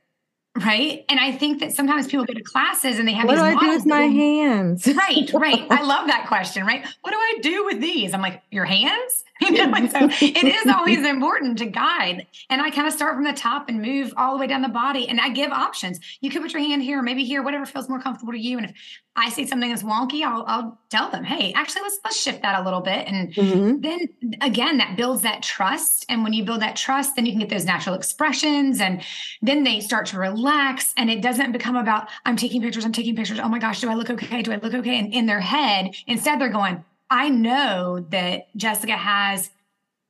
Right. 0.56 1.04
And 1.08 1.20
I 1.20 1.30
think 1.30 1.60
that 1.60 1.72
sometimes 1.72 2.08
people 2.08 2.24
go 2.24 2.34
to 2.34 2.42
classes 2.42 2.98
and 2.98 3.06
they 3.06 3.12
have 3.12 3.28
what 3.28 3.36
do 3.36 3.42
I 3.42 3.54
do 3.54 3.68
with 3.70 3.86
my 3.86 4.02
hands? 4.02 4.84
right, 4.86 5.30
right. 5.34 5.64
I 5.70 5.82
love 5.82 6.08
that 6.08 6.26
question, 6.26 6.66
right? 6.66 6.84
What 7.02 7.12
do 7.12 7.16
I 7.16 7.38
do 7.40 7.64
with 7.66 7.80
these? 7.80 8.12
I'm 8.12 8.20
like, 8.20 8.42
your 8.50 8.64
hands? 8.64 9.24
You 9.40 9.52
know, 9.52 9.72
and 9.74 9.90
so 9.90 10.00
it 10.20 10.44
is 10.44 10.66
always 10.66 10.98
important 10.98 11.56
to 11.58 11.66
guide. 11.66 12.26
And 12.50 12.60
I 12.60 12.68
kind 12.68 12.86
of 12.86 12.92
start 12.92 13.14
from 13.14 13.24
the 13.24 13.32
top 13.32 13.70
and 13.70 13.80
move 13.80 14.12
all 14.18 14.34
the 14.34 14.38
way 14.38 14.46
down 14.46 14.60
the 14.60 14.68
body. 14.68 15.08
And 15.08 15.18
I 15.18 15.30
give 15.30 15.50
options. 15.50 15.98
You 16.20 16.28
could 16.28 16.42
put 16.42 16.52
your 16.52 16.60
hand 16.60 16.82
here, 16.82 17.00
maybe 17.00 17.24
here, 17.24 17.42
whatever 17.42 17.64
feels 17.64 17.88
more 17.88 18.02
comfortable 18.02 18.34
to 18.34 18.38
you. 18.38 18.58
And 18.58 18.66
if 18.66 18.74
I 19.16 19.28
see 19.28 19.46
something 19.46 19.68
that's 19.68 19.82
wonky, 19.82 20.22
I'll, 20.24 20.44
I'll 20.46 20.78
tell 20.88 21.10
them, 21.10 21.24
hey, 21.24 21.52
actually, 21.54 21.82
let's 21.82 21.98
let's 22.04 22.20
shift 22.20 22.42
that 22.42 22.60
a 22.60 22.64
little 22.64 22.80
bit. 22.80 23.08
And 23.08 23.34
mm-hmm. 23.34 23.80
then 23.80 24.08
again, 24.40 24.78
that 24.78 24.96
builds 24.96 25.22
that 25.22 25.42
trust. 25.42 26.06
And 26.08 26.22
when 26.22 26.32
you 26.32 26.44
build 26.44 26.62
that 26.62 26.76
trust, 26.76 27.16
then 27.16 27.26
you 27.26 27.32
can 27.32 27.40
get 27.40 27.48
those 27.48 27.64
natural 27.64 27.96
expressions, 27.96 28.80
and 28.80 29.02
then 29.42 29.64
they 29.64 29.80
start 29.80 30.06
to 30.06 30.18
relax. 30.18 30.94
And 30.96 31.10
it 31.10 31.22
doesn't 31.22 31.52
become 31.52 31.76
about 31.76 32.08
I'm 32.24 32.36
taking 32.36 32.62
pictures, 32.62 32.84
I'm 32.84 32.92
taking 32.92 33.16
pictures. 33.16 33.40
Oh 33.40 33.48
my 33.48 33.58
gosh, 33.58 33.80
do 33.80 33.90
I 33.90 33.94
look 33.94 34.10
okay? 34.10 34.42
Do 34.42 34.52
I 34.52 34.56
look 34.56 34.74
okay? 34.74 34.98
And 34.98 35.12
in 35.12 35.26
their 35.26 35.40
head, 35.40 35.94
instead 36.06 36.40
they're 36.40 36.48
going, 36.48 36.84
I 37.10 37.28
know 37.28 38.06
that 38.10 38.56
Jessica 38.56 38.96
has 38.96 39.50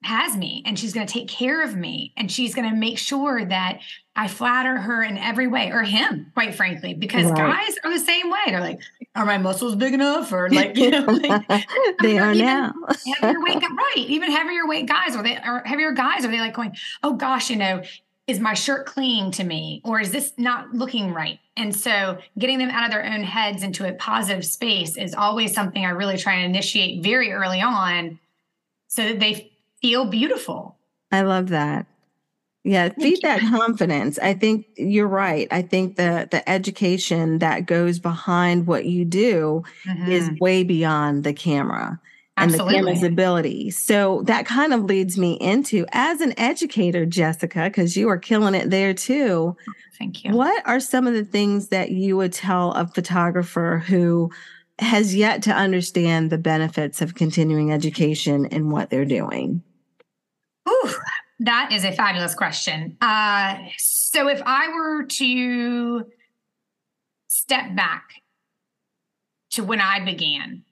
has 0.02 0.36
me 0.36 0.62
and 0.64 0.78
she's 0.78 0.94
going 0.94 1.06
to 1.06 1.12
take 1.12 1.28
care 1.28 1.62
of 1.62 1.76
me 1.76 2.12
and 2.16 2.30
she's 2.30 2.54
going 2.54 2.68
to 2.68 2.74
make 2.74 2.96
sure 2.96 3.44
that 3.44 3.80
I 4.16 4.28
flatter 4.28 4.76
her 4.76 5.02
in 5.02 5.16
every 5.16 5.46
way 5.46 5.70
or 5.70 5.82
him, 5.82 6.30
quite 6.34 6.54
frankly, 6.54 6.94
because 6.94 7.26
right. 7.26 7.36
guys 7.36 7.76
are 7.84 7.90
the 7.90 8.04
same 8.04 8.30
way. 8.30 8.38
They're 8.46 8.60
like, 8.60 8.80
are 9.14 9.24
my 9.24 9.38
muscles 9.38 9.76
big 9.76 9.94
enough? 9.94 10.32
Or 10.32 10.50
like, 10.50 10.76
you 10.76 10.90
know, 10.90 11.04
like, 11.04 11.48
they 12.02 12.18
are 12.18 12.34
now. 12.34 12.74
heavier 13.20 13.40
weight, 13.40 13.62
right. 13.62 13.96
Even 13.96 14.30
heavier 14.30 14.66
weight 14.66 14.86
guys, 14.86 15.16
or 15.16 15.22
they 15.22 15.36
are 15.36 15.62
heavier 15.64 15.92
guys, 15.92 16.24
are 16.24 16.30
they 16.30 16.40
like 16.40 16.54
going, 16.54 16.76
oh 17.02 17.14
gosh, 17.14 17.50
you 17.50 17.56
know, 17.56 17.82
is 18.26 18.40
my 18.40 18.54
shirt 18.54 18.86
clinging 18.86 19.32
to 19.32 19.44
me 19.44 19.80
or 19.84 20.00
is 20.00 20.12
this 20.12 20.32
not 20.38 20.72
looking 20.72 21.12
right? 21.12 21.38
And 21.56 21.74
so 21.74 22.18
getting 22.38 22.58
them 22.58 22.70
out 22.70 22.84
of 22.84 22.90
their 22.90 23.04
own 23.04 23.22
heads 23.22 23.62
into 23.62 23.88
a 23.88 23.92
positive 23.92 24.46
space 24.46 24.96
is 24.96 25.14
always 25.14 25.52
something 25.52 25.84
I 25.84 25.90
really 25.90 26.16
try 26.16 26.34
and 26.34 26.54
initiate 26.54 27.02
very 27.02 27.32
early 27.32 27.60
on 27.60 28.18
so 28.86 29.04
that 29.04 29.20
they 29.20 29.52
feel 29.80 30.04
beautiful. 30.04 30.76
I 31.10 31.22
love 31.22 31.48
that. 31.48 31.86
Yeah, 32.62 32.90
feed 32.90 33.20
that 33.22 33.40
confidence. 33.40 34.18
I 34.18 34.34
think 34.34 34.66
you're 34.76 35.08
right. 35.08 35.48
I 35.50 35.62
think 35.62 35.96
the 35.96 36.28
the 36.30 36.46
education 36.48 37.38
that 37.38 37.66
goes 37.66 37.98
behind 37.98 38.66
what 38.66 38.84
you 38.84 39.04
do 39.04 39.64
mm-hmm. 39.86 40.10
is 40.10 40.30
way 40.40 40.62
beyond 40.62 41.24
the 41.24 41.32
camera 41.32 41.98
and 42.36 42.50
Absolutely. 42.50 42.72
the 42.72 42.78
camera's 42.78 43.02
ability. 43.02 43.70
So 43.70 44.22
that 44.26 44.46
kind 44.46 44.74
of 44.74 44.84
leads 44.84 45.18
me 45.18 45.34
into 45.40 45.86
as 45.92 46.20
an 46.20 46.38
educator, 46.38 47.06
Jessica, 47.06 47.64
because 47.64 47.96
you 47.96 48.08
are 48.08 48.18
killing 48.18 48.54
it 48.54 48.70
there 48.70 48.94
too. 48.94 49.56
Thank 49.98 50.24
you. 50.24 50.34
What 50.34 50.66
are 50.66 50.80
some 50.80 51.06
of 51.06 51.14
the 51.14 51.24
things 51.24 51.68
that 51.68 51.90
you 51.90 52.16
would 52.16 52.32
tell 52.32 52.72
a 52.72 52.86
photographer 52.86 53.82
who 53.86 54.30
has 54.78 55.14
yet 55.14 55.42
to 55.42 55.52
understand 55.52 56.30
the 56.30 56.38
benefits 56.38 57.02
of 57.02 57.14
continuing 57.14 57.72
education 57.72 58.46
in 58.46 58.70
what 58.70 58.88
they're 58.88 59.04
doing? 59.04 59.62
Ooh, 60.68 60.94
that 61.40 61.70
is 61.72 61.84
a 61.84 61.92
fabulous 61.92 62.34
question. 62.34 62.96
Uh, 63.00 63.58
so, 63.78 64.28
if 64.28 64.42
I 64.44 64.68
were 64.68 65.04
to 65.04 66.06
step 67.28 67.74
back 67.74 68.22
to 69.50 69.64
when 69.64 69.80
I 69.80 70.04
began, 70.04 70.64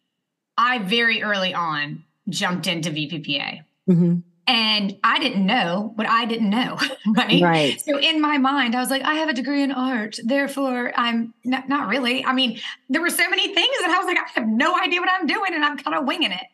I 0.57 0.79
very 0.79 1.23
early 1.23 1.55
on 1.55 2.05
jumped 2.29 2.67
into 2.67 2.91
VPPA. 2.91 3.63
Mm-hmm. 3.89 4.19
And 4.47 4.99
I 5.05 5.19
didn't 5.19 5.45
know 5.45 5.93
what 5.97 6.09
I 6.09 6.25
didn't 6.25 6.49
know, 6.49 6.79
right? 7.07 7.43
Right. 7.43 7.81
So 7.81 7.99
in 7.99 8.21
my 8.21 8.39
mind, 8.39 8.75
I 8.75 8.81
was 8.81 8.89
like, 8.89 9.03
I 9.03 9.15
have 9.15 9.29
a 9.29 9.35
degree 9.35 9.63
in 9.63 9.73
art, 9.73 10.19
therefore 10.25 10.93
I'm 10.97 11.35
not, 11.45 11.69
not 11.69 11.89
really. 11.89 12.25
I 12.25 12.33
mean, 12.33 12.59
there 12.89 13.03
were 13.03 13.11
so 13.11 13.29
many 13.29 13.55
things, 13.55 13.77
that 13.81 13.91
I 13.91 13.99
was 13.99 14.07
like, 14.07 14.17
I 14.17 14.41
have 14.41 14.49
no 14.49 14.75
idea 14.79 15.01
what 15.01 15.11
I'm 15.11 15.27
doing, 15.27 15.53
and 15.53 15.65
I'm 15.65 15.77
kind 15.77 15.95
of 15.95 16.07
winging 16.07 16.33
it. 16.33 16.47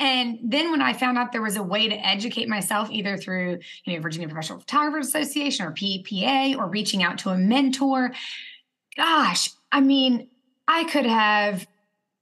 And 0.00 0.38
then 0.42 0.72
when 0.72 0.80
I 0.80 0.94
found 0.94 1.18
out 1.18 1.30
there 1.30 1.42
was 1.42 1.56
a 1.56 1.62
way 1.62 1.88
to 1.88 1.94
educate 1.94 2.48
myself, 2.48 2.90
either 2.90 3.16
through 3.16 3.58
you 3.84 3.94
know 3.94 4.00
Virginia 4.00 4.26
Professional 4.26 4.58
Photographers 4.58 5.08
Association 5.08 5.66
or 5.66 5.72
PPA, 5.72 6.56
or 6.56 6.66
reaching 6.66 7.02
out 7.02 7.18
to 7.18 7.30
a 7.30 7.36
mentor, 7.36 8.12
gosh, 8.96 9.50
I 9.70 9.80
mean, 9.80 10.28
I 10.66 10.84
could 10.84 11.06
have 11.06 11.66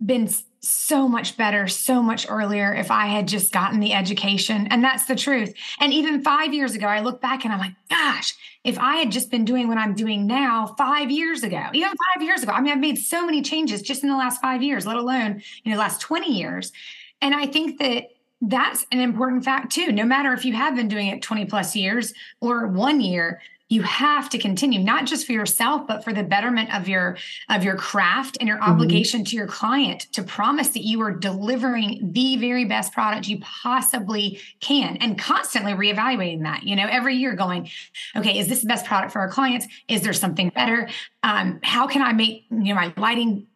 been 0.05 0.29
so 0.61 1.09
much 1.09 1.37
better 1.37 1.69
so 1.69 2.03
much 2.03 2.27
earlier 2.29 2.75
if 2.75 2.91
I 2.91 3.07
had 3.07 3.29
just 3.29 3.53
gotten 3.53 3.81
the 3.81 3.93
education. 3.93 4.67
And 4.69 4.83
that's 4.83 5.05
the 5.07 5.15
truth. 5.15 5.55
And 5.81 5.93
even 5.93 6.23
five 6.23 6.53
years 6.53 6.75
ago, 6.75 6.87
I 6.87 7.01
look 7.01 7.21
back 7.21 7.45
and 7.45 7.53
I'm 7.53 7.61
like, 7.61 7.75
gosh, 7.89 8.35
if 8.65 8.79
I 8.79 8.97
had 8.97 9.13
just 9.13 9.31
been 9.31 9.45
doing 9.45 9.69
what 9.69 9.79
I'm 9.79 9.95
doing 9.95 10.27
now 10.27 10.75
five 10.77 11.11
years 11.11 11.45
ago, 11.45 11.67
even 11.73 11.91
five 11.91 12.23
years 12.23 12.43
ago, 12.43 12.53
I 12.53 12.61
mean, 12.61 12.73
I've 12.73 12.81
made 12.81 12.99
so 12.99 13.25
many 13.25 13.41
changes 13.41 13.83
just 13.83 14.03
in 14.03 14.09
the 14.09 14.17
last 14.17 14.41
five 14.41 14.63
years, 14.63 14.87
let 14.87 14.97
alone, 14.97 15.43
you 15.63 15.73
know, 15.73 15.79
last 15.79 16.01
20 16.01 16.33
years. 16.33 16.73
And 17.21 17.35
I 17.35 17.47
think 17.47 17.79
that 17.81 18.09
that's 18.41 18.87
an 18.93 19.01
important 19.01 19.45
fact 19.45 19.73
too. 19.73 19.91
No 19.93 20.05
matter 20.05 20.33
if 20.33 20.45
you 20.45 20.53
have 20.55 20.77
been 20.77 20.89
doing 20.89 21.09
it 21.09 21.23
20 21.23 21.47
plus 21.47 21.75
years 21.75 22.15
or 22.41 22.69
one 22.69 23.01
year, 23.01 23.41
you 23.71 23.83
have 23.83 24.31
to 24.31 24.39
continue 24.39 24.79
not 24.79 25.05
just 25.05 25.27
for 25.27 25.33
yourself 25.33 25.87
but 25.87 26.03
for 26.03 26.13
the 26.13 26.23
betterment 26.23 26.75
of 26.75 26.89
your 26.89 27.17
of 27.51 27.63
your 27.63 27.77
craft 27.77 28.37
and 28.41 28.49
your 28.49 28.59
mm-hmm. 28.59 28.71
obligation 28.71 29.25
to 29.25 29.37
your 29.37 29.47
client 29.47 30.07
to 30.13 30.23
promise 30.23 30.69
that 30.69 30.85
you 30.85 31.01
are 31.03 31.11
delivering 31.11 32.11
the 32.13 32.37
very 32.37 32.65
best 32.65 32.93
product 32.93 33.29
you 33.29 33.39
possibly 33.41 34.41
can 34.61 34.97
and 34.99 35.19
constantly 35.19 35.73
reevaluating 35.73 36.43
that 36.43 36.63
you 36.63 36.75
know 36.75 36.87
every 36.89 37.15
year 37.15 37.35
going 37.35 37.69
okay 38.17 38.39
is 38.39 38.49
this 38.49 38.63
the 38.63 38.69
best 38.69 38.87
product 38.87 39.13
for 39.13 39.21
our 39.21 39.31
clients 39.31 39.67
is 39.87 40.03
there 40.03 40.13
something 40.13 40.49
better 40.51 40.89
um, 41.23 41.61
how 41.63 41.87
can 41.87 42.03
i 42.03 42.13
make 42.13 42.45
you 42.51 42.59
know 42.59 42.75
my 42.75 42.93
lighting 42.97 43.47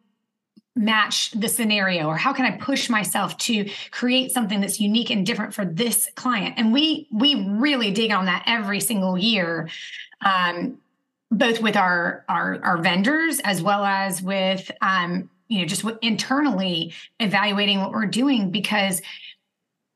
match 0.75 1.31
the 1.31 1.47
scenario 1.47 2.07
or 2.07 2.17
how 2.17 2.33
can 2.33 2.45
i 2.45 2.51
push 2.57 2.89
myself 2.89 3.37
to 3.37 3.69
create 3.91 4.31
something 4.31 4.59
that's 4.59 4.79
unique 4.79 5.11
and 5.11 5.25
different 5.25 5.53
for 5.53 5.65
this 5.65 6.09
client 6.15 6.55
and 6.57 6.73
we 6.73 7.07
we 7.11 7.47
really 7.47 7.91
dig 7.91 8.11
on 8.11 8.25
that 8.25 8.43
every 8.47 8.79
single 8.79 9.17
year 9.17 9.69
um, 10.25 10.77
both 11.29 11.61
with 11.61 11.75
our, 11.75 12.25
our 12.27 12.59
our 12.63 12.77
vendors 12.77 13.39
as 13.41 13.61
well 13.61 13.85
as 13.85 14.21
with 14.21 14.71
um, 14.81 15.29
you 15.47 15.59
know 15.59 15.65
just 15.65 15.83
internally 16.01 16.93
evaluating 17.19 17.79
what 17.79 17.91
we're 17.91 18.05
doing 18.05 18.49
because 18.49 19.01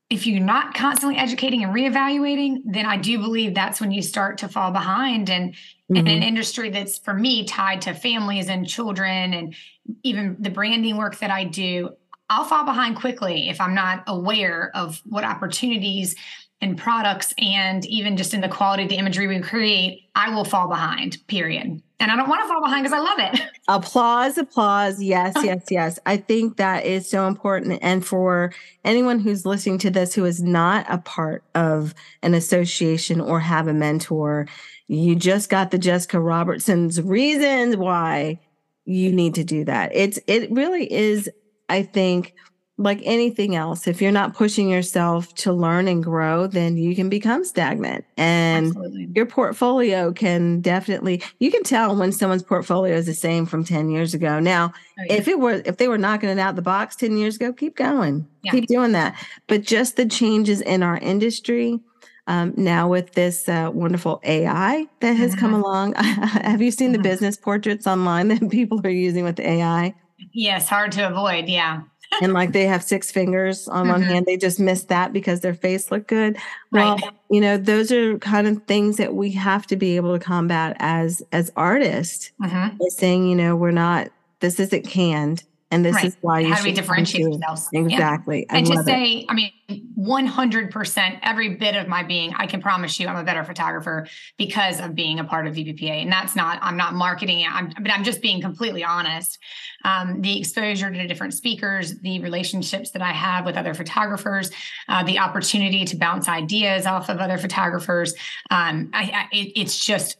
if 0.09 0.25
you're 0.25 0.39
not 0.39 0.73
constantly 0.73 1.17
educating 1.17 1.63
and 1.63 1.73
reevaluating, 1.73 2.61
then 2.65 2.85
I 2.85 2.97
do 2.97 3.17
believe 3.17 3.53
that's 3.53 3.81
when 3.81 3.91
you 3.91 4.01
start 4.01 4.37
to 4.37 4.47
fall 4.47 4.71
behind. 4.71 5.29
And 5.29 5.53
mm-hmm. 5.91 5.95
in 5.95 6.07
an 6.07 6.23
industry 6.23 6.69
that's 6.69 6.97
for 6.97 7.13
me 7.13 7.45
tied 7.45 7.81
to 7.81 7.93
families 7.93 8.49
and 8.49 8.67
children 8.67 9.33
and 9.33 9.55
even 10.03 10.35
the 10.39 10.49
branding 10.49 10.97
work 10.97 11.19
that 11.19 11.31
I 11.31 11.45
do, 11.45 11.89
I'll 12.29 12.43
fall 12.43 12.65
behind 12.65 12.97
quickly 12.97 13.49
if 13.49 13.61
I'm 13.61 13.73
not 13.73 14.03
aware 14.07 14.71
of 14.75 15.01
what 15.05 15.23
opportunities 15.23 16.15
and 16.59 16.77
products 16.77 17.33
and 17.37 17.85
even 17.85 18.17
just 18.17 18.33
in 18.33 18.41
the 18.41 18.49
quality 18.49 18.83
of 18.83 18.89
the 18.89 18.95
imagery 18.95 19.27
we 19.27 19.39
create, 19.39 20.09
I 20.15 20.33
will 20.33 20.43
fall 20.43 20.67
behind, 20.67 21.17
period. 21.27 21.81
And 21.99 22.11
I 22.11 22.15
don't 22.15 22.27
want 22.27 22.41
to 22.41 22.47
fall 22.47 22.61
behind 22.61 22.83
because 22.83 22.97
I 22.97 22.99
love 22.99 23.33
it. 23.33 23.41
Applause, 23.67 24.37
applause. 24.37 25.01
Yes, 25.01 25.35
yes, 25.43 25.65
yes. 25.69 25.99
I 26.05 26.17
think 26.17 26.55
that 26.55 26.85
is 26.85 27.09
so 27.09 27.27
important. 27.27 27.79
And 27.81 28.05
for 28.05 28.53
anyone 28.85 29.19
who's 29.19 29.45
listening 29.45 29.77
to 29.79 29.89
this 29.89 30.13
who 30.13 30.23
is 30.23 30.41
not 30.41 30.85
a 30.89 30.99
part 30.99 31.43
of 31.53 31.93
an 32.23 32.33
association 32.33 33.19
or 33.19 33.41
have 33.41 33.67
a 33.67 33.73
mentor, 33.73 34.47
you 34.87 35.15
just 35.15 35.49
got 35.49 35.71
the 35.71 35.77
Jessica 35.77 36.19
Robertson's 36.19 37.01
reasons 37.01 37.75
why 37.75 38.39
you 38.85 39.11
need 39.11 39.35
to 39.35 39.43
do 39.43 39.65
that. 39.65 39.91
It's 39.93 40.19
it 40.27 40.49
really 40.51 40.91
is, 40.91 41.29
I 41.67 41.83
think, 41.83 42.33
like 42.79 43.01
anything 43.03 43.55
else, 43.55 43.87
if 43.87 44.01
you're 44.01 44.11
not 44.11 44.35
pushing 44.35 44.69
yourself 44.69 45.33
to 45.33 45.51
learn 45.51 45.87
and 45.87 46.03
grow, 46.03 46.45
then 46.45 46.77
you 46.77 46.95
can 46.95 47.09
become 47.09 47.43
stagnant. 47.43 48.05
And 48.17 48.67
Absolutely. 48.67 49.09
your 49.15 49.25
portfolio 49.25 50.13
can 50.13 50.61
definitely 50.61 51.23
you 51.39 51.49
can 51.49 51.63
tell 51.63 51.95
when 51.95 52.11
someone's 52.11 52.43
portfolio 52.43 52.95
is 52.95 53.07
the 53.07 53.15
same 53.15 53.47
from 53.47 53.63
10 53.63 53.89
years 53.89 54.13
ago. 54.13 54.39
Now, 54.39 54.73
oh, 54.75 55.03
yeah. 55.07 55.15
if 55.15 55.27
it 55.27 55.39
were 55.39 55.61
if 55.65 55.77
they 55.77 55.87
were 55.87 55.97
knocking 55.97 56.29
it 56.29 56.39
out 56.39 56.55
the 56.55 56.61
box 56.61 56.95
10 56.95 57.17
years 57.17 57.35
ago, 57.37 57.51
keep 57.51 57.75
going. 57.75 58.27
Yeah. 58.43 58.51
Keep 58.51 58.67
doing 58.67 58.91
that. 58.91 59.15
But 59.47 59.63
just 59.63 59.95
the 59.95 60.05
changes 60.05 60.61
in 60.61 60.83
our 60.83 60.97
industry, 60.97 61.79
um, 62.27 62.53
now 62.55 62.87
with 62.87 63.13
this 63.13 63.49
uh, 63.49 63.69
wonderful 63.73 64.19
AI 64.23 64.87
that 64.99 65.13
has 65.13 65.31
mm-hmm. 65.31 65.39
come 65.39 65.53
along. 65.53 65.93
Have 65.95 66.61
you 66.61 66.71
seen 66.71 66.93
mm-hmm. 66.93 67.01
the 67.01 67.09
business 67.09 67.37
portraits 67.37 67.87
online 67.87 68.27
that 68.29 68.49
people 68.49 68.79
are 68.83 68.89
using 68.89 69.23
with 69.23 69.39
AI? 69.39 69.95
Yes, 70.33 70.69
hard 70.69 70.91
to 70.93 71.07
avoid. 71.07 71.47
Yeah 71.47 71.81
and 72.21 72.33
like 72.33 72.51
they 72.51 72.65
have 72.65 72.83
six 72.83 73.11
fingers 73.11 73.67
on 73.67 73.83
mm-hmm. 73.83 73.91
one 73.93 74.01
hand 74.01 74.25
they 74.25 74.37
just 74.37 74.59
missed 74.59 74.87
that 74.89 75.13
because 75.13 75.41
their 75.41 75.53
face 75.53 75.91
looked 75.91 76.07
good 76.07 76.37
well 76.71 76.95
right. 76.95 77.13
you 77.29 77.41
know 77.41 77.57
those 77.57 77.91
are 77.91 78.17
kind 78.19 78.47
of 78.47 78.61
things 78.63 78.97
that 78.97 79.13
we 79.13 79.31
have 79.31 79.67
to 79.67 79.75
be 79.75 79.95
able 79.95 80.17
to 80.17 80.23
combat 80.23 80.75
as 80.79 81.21
as 81.31 81.51
artists 81.55 82.31
mm-hmm. 82.41 82.75
saying 82.89 83.27
you 83.27 83.35
know 83.35 83.55
we're 83.55 83.71
not 83.71 84.09
this 84.39 84.59
isn't 84.59 84.83
canned 84.83 85.43
and 85.71 85.83
this 85.83 85.95
right. 85.95 86.05
is 86.05 86.17
why 86.21 86.39
you 86.39 86.53
how 86.53 86.61
do 86.61 86.63
we 86.63 86.73
differentiate 86.73 87.25
ourselves 87.25 87.67
exactly 87.73 88.45
yeah. 88.49 88.57
and 88.57 88.65
to 88.67 88.83
say 88.83 89.19
it. 89.19 89.25
i 89.29 89.33
mean 89.33 89.51
100% 89.99 91.19
every 91.23 91.55
bit 91.55 91.75
of 91.75 91.87
my 91.87 92.01
being 92.03 92.33
i 92.35 92.45
can 92.45 92.61
promise 92.61 92.99
you 92.99 93.07
i'm 93.07 93.17
a 93.17 93.23
better 93.23 93.43
photographer 93.43 94.07
because 94.37 94.79
of 94.79 94.95
being 94.95 95.19
a 95.19 95.23
part 95.23 95.45
of 95.45 95.55
vppa 95.55 96.01
and 96.01 96.11
that's 96.11 96.35
not 96.35 96.59
i'm 96.61 96.77
not 96.77 96.93
marketing 96.93 97.41
it 97.41 97.51
I'm, 97.51 97.73
but 97.81 97.91
i'm 97.91 98.03
just 98.03 98.21
being 98.21 98.41
completely 98.41 98.83
honest 98.83 99.39
um, 99.83 100.21
the 100.21 100.39
exposure 100.39 100.89
to 100.89 101.07
different 101.07 101.33
speakers 101.33 101.99
the 101.99 102.19
relationships 102.21 102.91
that 102.91 103.01
i 103.01 103.11
have 103.11 103.45
with 103.45 103.57
other 103.57 103.73
photographers 103.73 104.51
uh, 104.87 105.03
the 105.03 105.19
opportunity 105.19 105.83
to 105.85 105.97
bounce 105.97 106.29
ideas 106.29 106.85
off 106.85 107.09
of 107.09 107.17
other 107.17 107.37
photographers 107.37 108.13
um, 108.51 108.89
I, 108.93 109.03
I, 109.03 109.35
it, 109.35 109.59
it's 109.59 109.83
just 109.83 110.17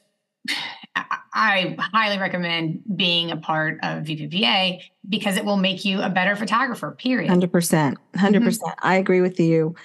I 1.38 1.76
highly 1.94 2.18
recommend 2.18 2.82
being 2.96 3.32
a 3.32 3.38
part 3.38 3.80
of 3.84 4.04
VPPA 4.04 4.82
because 5.08 5.38
it 5.38 5.46
will 5.46 5.58
make 5.58 5.86
you 5.86 6.02
a 6.02 6.10
better 6.10 6.36
photographer, 6.36 6.92
period. 6.92 7.32
100%. 7.32 7.50
100%. 7.50 7.96
Mm-hmm. 8.16 8.70
I 8.80 8.96
agree 8.96 9.22
with 9.22 9.40
you. 9.40 9.76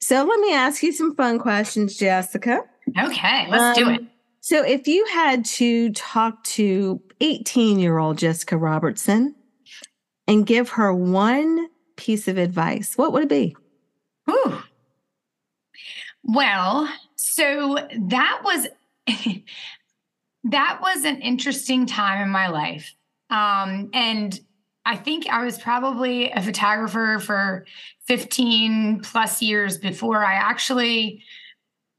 So 0.00 0.24
let 0.24 0.40
me 0.40 0.52
ask 0.52 0.82
you 0.82 0.92
some 0.92 1.14
fun 1.14 1.38
questions, 1.38 1.96
Jessica. 1.96 2.62
Okay, 2.98 3.46
let's 3.48 3.78
um, 3.78 3.84
do 3.84 3.90
it. 3.90 4.00
So 4.40 4.64
if 4.64 4.88
you 4.88 5.04
had 5.06 5.44
to 5.44 5.92
talk 5.92 6.42
to 6.44 7.00
18 7.20 7.78
year 7.78 7.98
old 7.98 8.18
Jessica 8.18 8.56
Robertson 8.56 9.34
and 10.26 10.46
give 10.46 10.70
her 10.70 10.92
one 10.92 11.68
piece 11.96 12.28
of 12.28 12.38
advice, 12.38 12.96
what 12.96 13.12
would 13.12 13.24
it 13.24 13.28
be? 13.28 13.56
Ooh. 14.30 14.58
Well, 16.24 16.88
so 17.16 17.78
that 17.96 18.40
was 18.42 18.68
that 20.44 20.78
was 20.80 21.04
an 21.04 21.20
interesting 21.20 21.86
time 21.86 22.22
in 22.22 22.30
my 22.30 22.48
life. 22.48 22.94
Um, 23.30 23.90
and 23.92 24.38
I 24.84 24.96
think 24.96 25.28
I 25.28 25.44
was 25.44 25.58
probably 25.58 26.30
a 26.30 26.40
photographer 26.40 27.18
for 27.20 27.66
15 28.06 29.00
plus 29.02 29.42
years 29.42 29.76
before 29.76 30.24
I 30.24 30.34
actually 30.34 31.22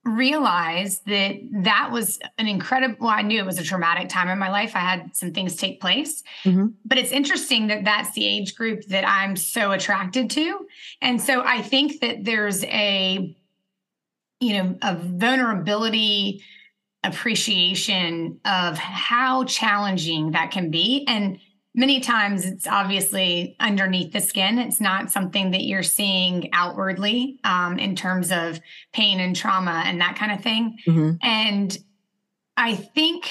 realized 0.06 1.06
that 1.06 1.36
that 1.52 1.90
was 1.92 2.20
an 2.38 2.48
incredible 2.48 2.96
well, 3.02 3.10
i 3.10 3.22
knew 3.22 3.38
it 3.38 3.46
was 3.46 3.60
a 3.60 3.64
traumatic 3.64 4.08
time 4.08 4.30
in 4.30 4.40
my 4.40 4.50
life 4.50 4.74
i 4.74 4.80
had 4.80 5.14
some 5.14 5.34
things 5.34 5.58
take 5.58 5.82
place 5.82 6.24
mm-hmm. 6.46 6.68
but 6.86 6.98
it's 6.98 7.12
interesting 7.12 7.68
that 7.68 7.84
that's 7.84 8.14
the 8.14 8.26
age 8.26 8.56
group 8.56 8.82
that 8.86 9.06
i'm 9.08 9.36
so 9.36 9.72
attracted 9.72 10.30
to 10.30 10.66
and 11.02 11.22
so 11.22 11.44
i 11.44 11.62
think 11.62 12.00
that 12.00 12.24
there's 12.24 12.64
a 12.66 13.36
you 14.40 14.54
know 14.54 14.78
a 14.82 14.96
vulnerability 14.96 16.42
appreciation 17.04 18.40
of 18.46 18.78
how 18.78 19.46
challenging 19.46 20.32
that 20.32 20.52
can 20.52 20.70
be. 20.70 21.06
And 21.08 21.40
many 21.74 22.00
times 22.02 22.46
it's 22.46 22.68
obviously 22.68 23.56
underneath 23.60 24.12
the 24.12 24.20
skin. 24.20 24.60
It's 24.60 24.82
not 24.82 25.12
something 25.12 25.52
that 25.52 25.64
you're 25.64 25.84
seeing 25.84 26.50
outwardly 26.52 27.40
um, 27.44 27.80
in 27.80 27.96
terms 27.96 28.32
of 28.32 28.60
pain 28.92 29.20
and 29.20 29.36
trauma 29.36 29.84
and 29.86 30.02
that 30.02 30.18
kind 30.18 30.32
of 30.32 30.42
thing. 30.42 30.78
Mm-hmm. 30.86 31.12
And 31.22 31.78
I 32.58 32.76
think, 32.76 33.30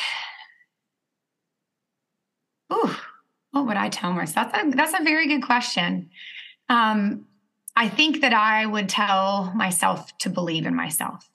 oh, 2.71 2.99
what 3.51 3.67
would 3.67 3.77
I 3.77 3.91
tell 3.91 4.13
myself? 4.13 4.53
That's 4.53 4.75
a, 4.75 4.77
that's 4.77 4.99
a 4.99 5.05
very 5.05 5.29
good 5.29 5.43
question. 5.43 6.11
Um, 6.71 7.27
I 7.77 7.89
think 7.89 8.23
that 8.23 8.33
I 8.33 8.65
would 8.65 8.89
tell 8.89 9.53
myself 9.55 10.17
to 10.19 10.31
believe 10.31 10.65
in 10.65 10.75
myself. 10.75 11.31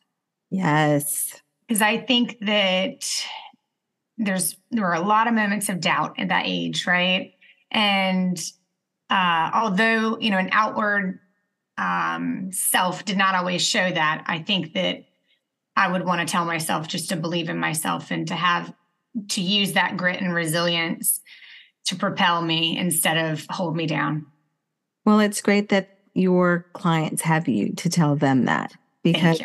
Yes 0.50 1.43
because 1.74 1.82
I 1.82 1.98
think 1.98 2.38
that 2.42 3.03
there's 4.20 4.56
there 4.70 4.84
were 4.84 4.94
a 4.94 5.01
lot 5.01 5.27
of 5.27 5.34
moments 5.34 5.70
of 5.70 5.80
doubt 5.80 6.20
at 6.20 6.27
that 6.27 6.44
age, 6.46 6.86
right? 6.86 7.34
And 7.72 8.39
uh, 9.10 9.50
although 9.56 10.20
you 10.20 10.30
know 10.30 10.38
an 10.38 10.50
outward 10.51 11.20
um, 11.80 12.51
self 12.51 13.06
did 13.06 13.18
not 13.18 13.34
always 13.34 13.65
show 13.65 13.89
that, 13.89 14.24
I 14.27 14.38
think 14.38 14.74
that 14.74 15.06
I 15.75 15.92
would 15.92 16.06
want 16.06 16.22
to 16.22 16.32
tell 16.32 16.46
myself 16.46 16.88
just 16.88 17.10
to 17.10 17.15
believe 17.15 17.50
in 17.50 17.58
myself 17.58 18.12
and 18.12 18.27
to 18.27 18.36
have 18.36 18.72
to 19.30 19.42
use 19.42 19.74
that 19.74 19.98
grit 19.98 20.22
and 20.22 20.32
resilience 20.32 21.22
to 21.86 21.96
propel 21.96 22.44
me 22.44 22.77
instead 22.77 23.18
of 23.18 23.48
hold 23.50 23.75
me 23.75 23.88
down. 23.88 24.27
Well, 25.06 25.20
it's 25.20 25.42
great 25.42 25.70
that 25.70 25.98
your 26.13 26.68
clients 26.74 27.24
have 27.24 27.48
you 27.48 27.74
to 27.74 27.89
tell 27.89 28.15
them 28.15 28.46
that 28.46 28.74
because 29.01 29.42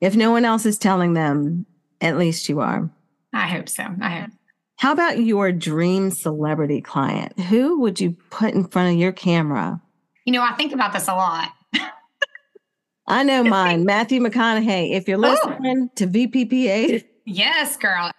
if 0.00 0.16
no 0.16 0.30
one 0.30 0.44
else 0.44 0.66
is 0.66 0.78
telling 0.78 1.14
them, 1.14 1.66
at 2.00 2.18
least 2.18 2.48
you 2.48 2.60
are. 2.60 2.90
I 3.32 3.48
hope 3.48 3.68
so. 3.68 3.84
I 4.00 4.08
hope. 4.10 4.30
How 4.76 4.92
about 4.92 5.20
your 5.20 5.52
dream 5.52 6.10
celebrity 6.10 6.80
client? 6.80 7.38
Who 7.40 7.80
would 7.80 8.00
you 8.00 8.16
put 8.30 8.54
in 8.54 8.66
front 8.66 8.94
of 8.94 9.00
your 9.00 9.12
camera? 9.12 9.80
You 10.24 10.32
know, 10.32 10.42
I 10.42 10.52
think 10.52 10.72
about 10.72 10.92
this 10.92 11.08
a 11.08 11.14
lot. 11.14 11.50
I 13.06 13.22
know 13.22 13.44
mine, 13.44 13.84
Matthew 13.84 14.20
McConaughey. 14.20 14.92
If 14.92 15.08
you're 15.08 15.18
listening 15.18 15.88
oh. 15.90 15.92
to 15.96 16.06
VPPA, 16.06 17.04
yes, 17.24 17.76
girl. 17.76 18.10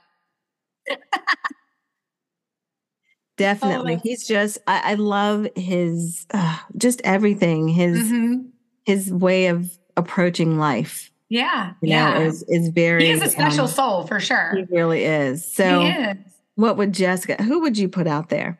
Definitely. 3.37 3.95
Oh, 3.95 4.01
He's 4.01 4.25
just, 4.25 4.57
I, 4.65 4.91
I 4.91 4.93
love 4.93 5.47
his, 5.55 6.25
uh, 6.33 6.57
just 6.77 7.01
everything, 7.03 7.67
his, 7.67 7.99
mm-hmm. 7.99 8.47
his 8.85 9.11
way 9.11 9.47
of 9.47 9.77
approaching 9.97 10.57
life. 10.57 11.11
Yeah. 11.29 11.73
You 11.81 11.89
yeah. 11.89 12.13
Know, 12.13 12.25
is, 12.25 12.43
is 12.47 12.69
very. 12.69 13.05
He 13.05 13.11
is 13.11 13.21
a 13.21 13.29
special 13.29 13.65
um, 13.65 13.71
soul 13.71 14.03
for 14.07 14.19
sure. 14.19 14.53
He 14.55 14.63
really 14.75 15.03
is. 15.03 15.51
So, 15.51 15.85
is. 15.85 16.17
what 16.55 16.77
would 16.77 16.93
Jessica, 16.93 17.41
who 17.41 17.61
would 17.61 17.77
you 17.77 17.89
put 17.89 18.07
out 18.07 18.29
there? 18.29 18.59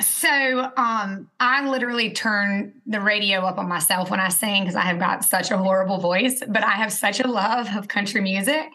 So, 0.00 0.70
um, 0.76 1.28
I 1.38 1.68
literally 1.68 2.12
turn 2.12 2.72
the 2.86 3.00
radio 3.00 3.40
up 3.40 3.58
on 3.58 3.68
myself 3.68 4.10
when 4.10 4.20
I 4.20 4.28
sing 4.28 4.62
because 4.62 4.74
I 4.74 4.82
have 4.82 4.98
got 4.98 5.22
such 5.24 5.50
a 5.50 5.58
horrible 5.58 5.98
voice, 5.98 6.42
but 6.48 6.64
I 6.64 6.72
have 6.72 6.92
such 6.92 7.20
a 7.20 7.28
love 7.28 7.68
of 7.76 7.88
country 7.88 8.20
music. 8.20 8.66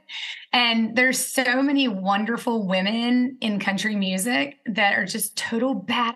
And 0.53 0.95
there's 0.95 1.19
so 1.19 1.61
many 1.61 1.87
wonderful 1.87 2.67
women 2.67 3.37
in 3.41 3.59
country 3.59 3.95
music 3.95 4.57
that 4.67 4.97
are 4.97 5.05
just 5.05 5.35
total 5.35 5.73
bad. 5.73 6.15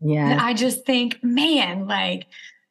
Yeah. 0.00 0.38
I 0.40 0.52
just 0.52 0.84
think, 0.84 1.24
man, 1.24 1.86
like 1.86 2.26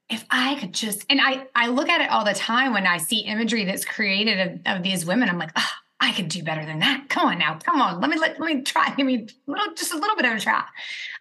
if 0.10 0.24
I 0.30 0.56
could 0.56 0.74
just, 0.74 1.06
and 1.10 1.20
I, 1.22 1.48
I 1.56 1.68
look 1.68 1.89
at 1.89 2.02
it 2.02 2.12
all 2.12 2.24
the 2.24 2.34
time 2.34 2.74
when 2.74 2.86
I 2.86 2.98
see 2.98 3.20
imagery 3.20 3.65
that's 3.65 3.86
created 3.86 4.62
of, 4.65 4.78
of 4.78 4.84
these 4.84 5.06
women, 5.06 5.30
I'm 5.30 5.39
like, 5.39 5.52
oh, 5.56 5.70
I 6.00 6.12
could 6.12 6.28
do 6.28 6.44
better 6.44 6.65
than 6.65 6.80
that. 6.80 7.06
Come 7.10 7.28
on 7.28 7.39
now, 7.39 7.58
come 7.63 7.82
on. 7.82 8.00
Let 8.02 8.10
me 8.10 8.20
let, 8.20 8.39
let 8.39 8.54
me 8.54 8.62
try. 8.62 8.94
Give 8.96 9.06
me 9.06 9.28
a 9.48 9.52
little, 9.52 9.74
just 9.74 9.94
a 9.94 9.98
little 9.98 10.15
bit 10.15 10.26
of 10.26 10.34
a 10.34 10.39
try. 10.39 10.63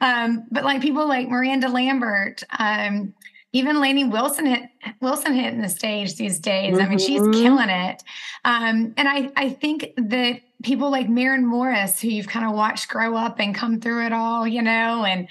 Um, 0.00 0.46
but 0.50 0.64
like 0.64 0.82
people 0.82 1.08
like 1.08 1.28
Miranda 1.28 1.68
Lambert, 1.68 2.42
um, 2.58 3.14
even 3.52 3.80
Lainey 3.80 4.04
Wilson 4.04 4.46
hit 4.46 4.62
Wilson 5.00 5.32
hitting 5.32 5.62
the 5.62 5.68
stage 5.68 6.16
these 6.16 6.40
days. 6.40 6.78
I 6.78 6.88
mean, 6.88 6.98
she's 6.98 7.20
mm-hmm. 7.20 7.40
killing 7.40 7.68
it. 7.68 8.02
Um, 8.44 8.92
and 8.96 9.08
I 9.08 9.30
I 9.36 9.50
think 9.50 9.92
that 9.96 10.40
people 10.64 10.90
like 10.90 11.08
Maren 11.08 11.46
Morris, 11.46 12.00
who 12.00 12.08
you've 12.08 12.28
kind 12.28 12.44
of 12.44 12.52
watched 12.52 12.88
grow 12.88 13.16
up 13.16 13.38
and 13.38 13.54
come 13.54 13.80
through 13.80 14.06
it 14.06 14.12
all, 14.12 14.46
you 14.46 14.60
know, 14.60 15.04
and 15.04 15.28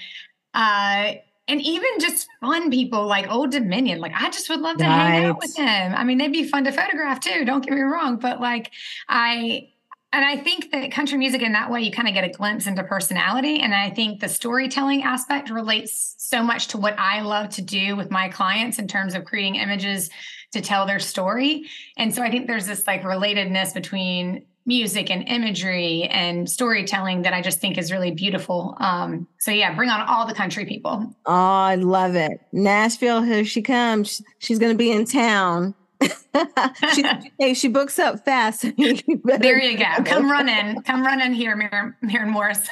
uh, 0.54 1.20
and 1.46 1.60
even 1.60 1.90
just 2.00 2.28
fun 2.40 2.70
people 2.70 3.06
like 3.06 3.30
Old 3.30 3.50
Dominion. 3.50 4.00
Like 4.00 4.12
I 4.14 4.30
just 4.30 4.48
would 4.48 4.60
love 4.60 4.78
to 4.78 4.84
right. 4.84 4.90
hang 4.90 5.24
out 5.26 5.38
with 5.38 5.54
them. 5.54 5.94
I 5.94 6.04
mean, 6.04 6.18
they'd 6.18 6.32
be 6.32 6.44
fun 6.44 6.64
to 6.64 6.72
photograph 6.72 7.20
too. 7.20 7.44
Don't 7.44 7.64
get 7.64 7.74
me 7.74 7.80
wrong, 7.80 8.16
but 8.16 8.40
like 8.40 8.70
I 9.08 9.68
and 10.14 10.24
I 10.24 10.36
think 10.36 10.70
that 10.70 10.92
country 10.92 11.18
music 11.18 11.42
in 11.42 11.52
that 11.54 11.72
way, 11.72 11.80
you 11.80 11.90
kind 11.90 12.06
of 12.06 12.14
get 12.14 12.22
a 12.22 12.28
glimpse 12.28 12.68
into 12.68 12.84
personality. 12.84 13.58
And 13.58 13.74
I 13.74 13.90
think 13.90 14.20
the 14.20 14.28
storytelling 14.28 15.02
aspect 15.02 15.50
relates 15.50 16.14
so 16.18 16.40
much 16.40 16.68
to 16.68 16.78
what 16.78 16.96
I 16.96 17.22
love 17.22 17.48
to 17.50 17.62
do 17.62 17.96
with 17.96 18.12
my 18.12 18.28
clients 18.28 18.78
in 18.78 18.86
terms 18.86 19.14
of 19.14 19.24
creating 19.24 19.56
images 19.56 20.10
to 20.52 20.60
tell 20.60 20.86
their 20.86 21.00
story. 21.00 21.64
And 21.96 22.14
so 22.14 22.22
I 22.22 22.30
think 22.30 22.46
there's 22.46 22.66
this 22.66 22.86
like 22.86 23.02
relatedness 23.02 23.74
between 23.74 24.46
music 24.66 25.10
and 25.10 25.28
imagery 25.28 26.04
and 26.04 26.48
storytelling 26.48 27.22
that 27.22 27.34
I 27.34 27.42
just 27.42 27.60
think 27.60 27.76
is 27.76 27.92
really 27.92 28.12
beautiful. 28.12 28.76
Um, 28.80 29.26
so 29.38 29.50
yeah, 29.50 29.74
bring 29.74 29.90
on 29.90 30.00
all 30.00 30.26
the 30.26 30.34
country 30.34 30.64
people. 30.64 31.14
Oh, 31.26 31.32
I 31.32 31.74
love 31.74 32.14
it. 32.14 32.40
Nashville, 32.52 33.22
here 33.22 33.44
she 33.44 33.62
comes. 33.62 34.22
She's 34.38 34.58
going 34.58 34.72
to 34.72 34.78
be 34.78 34.90
in 34.90 35.04
town. 35.04 35.74
she, 36.94 37.04
hey, 37.38 37.54
she 37.54 37.68
books 37.68 37.98
up 37.98 38.24
fast. 38.24 38.62
there 38.76 39.62
you 39.62 39.78
go. 39.78 40.04
Come 40.04 40.30
running. 40.30 40.82
Come 40.86 41.04
running 41.04 41.32
here, 41.32 41.56
Maren, 41.56 42.30
Morris. 42.30 42.66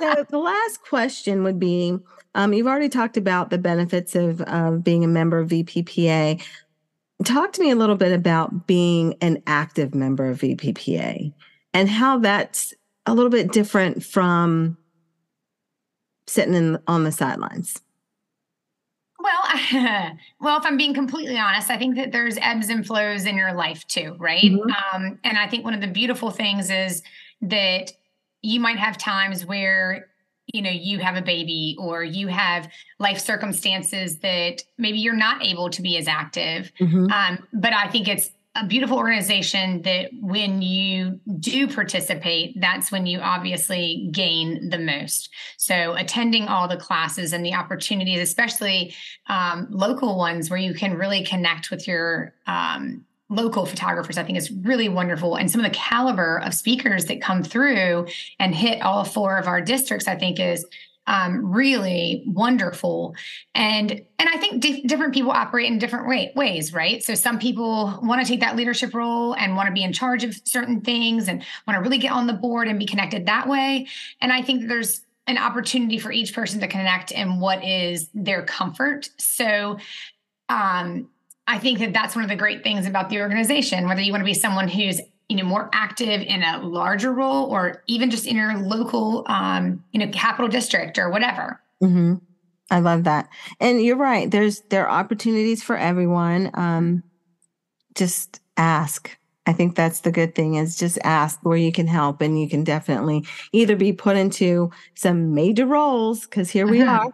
so 0.00 0.24
the 0.28 0.38
last 0.38 0.82
question 0.82 1.42
would 1.44 1.58
be, 1.58 1.98
um, 2.34 2.52
you've 2.52 2.66
already 2.66 2.88
talked 2.88 3.16
about 3.16 3.50
the 3.50 3.58
benefits 3.58 4.14
of, 4.14 4.40
of 4.42 4.84
being 4.84 5.04
a 5.04 5.08
member 5.08 5.38
of 5.38 5.48
VPPA. 5.48 6.42
Talk 7.24 7.52
to 7.52 7.60
me 7.60 7.70
a 7.70 7.76
little 7.76 7.96
bit 7.96 8.12
about 8.12 8.66
being 8.66 9.14
an 9.20 9.42
active 9.46 9.94
member 9.94 10.28
of 10.28 10.40
VPPA 10.40 11.32
and 11.74 11.88
how 11.88 12.18
that's 12.18 12.74
a 13.06 13.14
little 13.14 13.30
bit 13.30 13.52
different 13.52 14.04
from 14.04 14.76
sitting 16.26 16.54
in, 16.54 16.78
on 16.86 17.04
the 17.04 17.12
sidelines. 17.12 17.80
Well, 19.18 20.12
well, 20.40 20.58
if 20.58 20.64
I'm 20.64 20.76
being 20.76 20.94
completely 20.94 21.38
honest, 21.38 21.70
I 21.70 21.76
think 21.76 21.96
that 21.96 22.12
there's 22.12 22.38
ebbs 22.40 22.68
and 22.68 22.86
flows 22.86 23.26
in 23.26 23.36
your 23.36 23.52
life 23.52 23.86
too, 23.88 24.14
right? 24.18 24.42
Mm-hmm. 24.42 24.70
Um, 24.94 25.18
and 25.24 25.38
I 25.38 25.48
think 25.48 25.64
one 25.64 25.74
of 25.74 25.80
the 25.80 25.88
beautiful 25.88 26.30
things 26.30 26.70
is 26.70 27.02
that 27.42 27.92
you 28.42 28.60
might 28.60 28.78
have 28.78 28.96
times 28.96 29.44
where 29.44 30.08
you 30.48 30.62
know 30.62 30.70
you 30.70 30.98
have 30.98 31.16
a 31.16 31.22
baby 31.22 31.76
or 31.78 32.02
you 32.02 32.28
have 32.28 32.68
life 32.98 33.18
circumstances 33.18 34.18
that 34.18 34.62
maybe 34.76 34.98
you're 34.98 35.14
not 35.14 35.44
able 35.44 35.70
to 35.70 35.82
be 35.82 35.96
as 35.96 36.08
active 36.08 36.72
mm-hmm. 36.80 37.10
um, 37.12 37.38
but 37.52 37.72
i 37.72 37.88
think 37.88 38.08
it's 38.08 38.30
a 38.54 38.66
beautiful 38.66 38.96
organization 38.96 39.82
that 39.82 40.10
when 40.20 40.62
you 40.62 41.20
do 41.38 41.68
participate 41.68 42.58
that's 42.60 42.90
when 42.90 43.06
you 43.06 43.20
obviously 43.20 44.08
gain 44.10 44.70
the 44.70 44.78
most 44.78 45.30
so 45.56 45.94
attending 45.94 46.48
all 46.48 46.66
the 46.66 46.76
classes 46.76 47.32
and 47.32 47.44
the 47.44 47.54
opportunities 47.54 48.20
especially 48.20 48.94
um, 49.28 49.68
local 49.70 50.16
ones 50.16 50.50
where 50.50 50.58
you 50.58 50.74
can 50.74 50.94
really 50.94 51.22
connect 51.24 51.70
with 51.70 51.86
your 51.86 52.34
um, 52.46 53.04
local 53.28 53.66
photographers 53.66 54.18
i 54.18 54.22
think 54.22 54.38
is 54.38 54.50
really 54.50 54.88
wonderful. 54.88 55.36
And 55.36 55.50
some 55.50 55.60
of 55.60 55.70
the 55.70 55.76
caliber 55.76 56.38
of 56.38 56.54
speakers 56.54 57.06
that 57.06 57.20
come 57.20 57.42
through 57.42 58.06
and 58.38 58.54
hit 58.54 58.82
all 58.82 59.04
four 59.04 59.36
of 59.36 59.46
our 59.46 59.60
districts 59.60 60.08
i 60.08 60.14
think 60.14 60.40
is 60.40 60.64
um, 61.06 61.50
really 61.52 62.22
wonderful. 62.26 63.14
And 63.54 63.90
and 63.90 64.28
i 64.28 64.36
think 64.36 64.62
di- 64.62 64.82
different 64.82 65.14
people 65.14 65.30
operate 65.30 65.66
in 65.66 65.78
different 65.78 66.06
way- 66.06 66.32
ways 66.36 66.72
right? 66.72 67.02
So 67.02 67.14
some 67.14 67.38
people 67.38 67.98
want 68.02 68.20
to 68.20 68.28
take 68.28 68.40
that 68.40 68.56
leadership 68.56 68.94
role 68.94 69.34
and 69.34 69.56
want 69.56 69.68
to 69.68 69.72
be 69.72 69.82
in 69.82 69.92
charge 69.92 70.22
of 70.22 70.34
certain 70.44 70.82
things 70.82 71.28
and 71.28 71.42
want 71.66 71.76
to 71.76 71.82
really 71.82 71.98
get 71.98 72.12
on 72.12 72.26
the 72.26 72.34
board 72.34 72.68
and 72.68 72.78
be 72.78 72.86
connected 72.86 73.26
that 73.26 73.48
way. 73.48 73.86
And 74.20 74.32
i 74.32 74.42
think 74.42 74.68
there's 74.68 75.02
an 75.26 75.38
opportunity 75.38 75.98
for 75.98 76.10
each 76.10 76.34
person 76.34 76.60
to 76.60 76.66
connect 76.66 77.10
in 77.10 77.38
what 77.38 77.62
is 77.62 78.08
their 78.14 78.42
comfort. 78.44 79.10
So 79.18 79.78
um, 80.48 81.10
I 81.48 81.58
think 81.58 81.78
that 81.78 81.94
that's 81.94 82.14
one 82.14 82.22
of 82.22 82.28
the 82.28 82.36
great 82.36 82.62
things 82.62 82.86
about 82.86 83.08
the 83.08 83.20
organization, 83.20 83.88
whether 83.88 84.02
you 84.02 84.12
want 84.12 84.20
to 84.20 84.26
be 84.26 84.34
someone 84.34 84.68
who's 84.68 85.00
you 85.28 85.36
know 85.36 85.44
more 85.44 85.68
active 85.72 86.20
in 86.22 86.42
a 86.42 86.60
larger 86.62 87.12
role 87.12 87.50
or 87.50 87.82
even 87.86 88.10
just 88.10 88.26
in 88.26 88.36
your 88.36 88.56
local 88.58 89.24
um, 89.26 89.82
you 89.92 89.98
know 89.98 90.08
capital 90.12 90.48
district 90.48 90.98
or 90.98 91.10
whatever. 91.10 91.60
Mm-hmm. 91.82 92.14
i 92.70 92.80
love 92.80 93.04
that. 93.04 93.28
And 93.60 93.82
you're 93.82 93.96
right 93.96 94.30
there's 94.30 94.60
there 94.68 94.86
are 94.86 95.00
opportunities 95.00 95.62
for 95.62 95.76
everyone 95.76 96.50
um, 96.54 97.02
just 97.94 98.40
ask. 98.56 99.16
I 99.46 99.54
think 99.54 99.74
that's 99.74 100.00
the 100.00 100.12
good 100.12 100.34
thing 100.34 100.56
is 100.56 100.76
just 100.76 100.98
ask 101.04 101.40
where 101.42 101.56
you 101.56 101.72
can 101.72 101.86
help 101.86 102.20
and 102.20 102.38
you 102.38 102.50
can 102.50 102.64
definitely 102.64 103.24
either 103.52 103.76
be 103.76 103.94
put 103.94 104.18
into 104.18 104.70
some 104.94 105.34
major 105.34 105.64
roles 105.64 106.26
because 106.26 106.50
here 106.50 106.66
we 106.66 106.80
mm-hmm. 106.80 107.08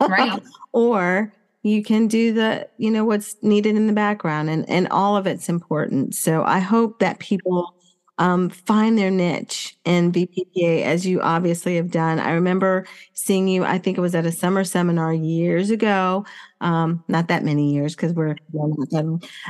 are. 0.00 0.08
Right. 0.08 0.40
Or 0.72 1.32
you 1.62 1.82
can 1.82 2.08
do 2.08 2.32
the 2.32 2.68
you 2.78 2.90
know 2.90 3.04
what's 3.04 3.36
needed 3.42 3.76
in 3.76 3.86
the 3.86 3.92
background 3.92 4.48
and 4.50 4.68
and 4.68 4.88
all 4.88 5.16
of 5.16 5.26
it's 5.26 5.48
important. 5.48 6.14
So 6.14 6.42
i 6.44 6.58
hope 6.58 6.98
that 7.00 7.18
people 7.18 7.74
um, 8.18 8.50
find 8.50 8.98
their 8.98 9.10
niche 9.10 9.76
in 9.86 10.12
vppa 10.12 10.82
as 10.82 11.06
you 11.06 11.20
obviously 11.22 11.76
have 11.76 11.90
done. 11.90 12.18
I 12.20 12.32
remember 12.32 12.86
seeing 13.14 13.48
you 13.48 13.64
i 13.64 13.78
think 13.78 13.98
it 13.98 14.00
was 14.00 14.14
at 14.14 14.26
a 14.26 14.32
summer 14.32 14.64
seminar 14.64 15.12
years 15.12 15.70
ago 15.70 16.24
um, 16.60 17.02
not 17.08 17.28
that 17.28 17.44
many 17.44 17.72
years 17.72 17.94
because 17.94 18.12
we're 18.14 18.36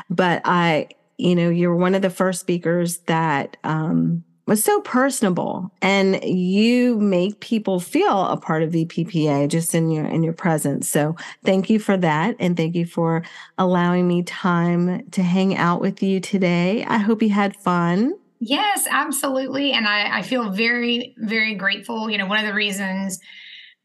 but 0.09 0.43
i 0.45 0.89
you 1.19 1.35
know 1.35 1.49
you're 1.51 1.75
one 1.77 1.95
of 1.95 2.03
the 2.03 2.11
first 2.11 2.41
speakers 2.41 2.99
that 3.07 3.57
um, 3.65 4.25
was 4.51 4.65
so 4.65 4.81
personable 4.81 5.71
and 5.81 6.21
you 6.25 6.99
make 6.99 7.39
people 7.39 7.79
feel 7.79 8.27
a 8.27 8.37
part 8.37 8.65
of 8.65 8.73
VPPA 8.73 9.47
just 9.47 9.77
in 9.77 9.93
your 9.93 10.05
in 10.05 10.25
your 10.25 10.33
presence. 10.33 10.89
So 10.89 11.15
thank 11.45 11.71
you 11.71 11.79
for 11.79 11.97
that 11.99 12.35
and 12.41 12.57
thank 12.57 12.75
you 12.75 12.85
for 12.85 13.23
allowing 13.59 14.09
me 14.09 14.25
time 14.25 15.09
to 15.11 15.23
hang 15.23 15.57
out 15.57 15.81
with 15.81 16.03
you 16.03 16.19
today. 16.19 16.85
I 16.85 16.99
hope 16.99 17.23
you 17.23 17.31
had 17.31 17.55
fun. 17.59 18.19
Yes, 18.41 18.89
absolutely. 18.91 19.71
And 19.71 19.87
I, 19.87 20.19
I 20.19 20.23
feel 20.23 20.51
very, 20.51 21.15
very 21.19 21.55
grateful. 21.55 22.11
You 22.11 22.19
know, 22.19 22.27
one 22.27 22.41
of 22.41 22.47
the 22.47 22.55
reasons 22.55 23.21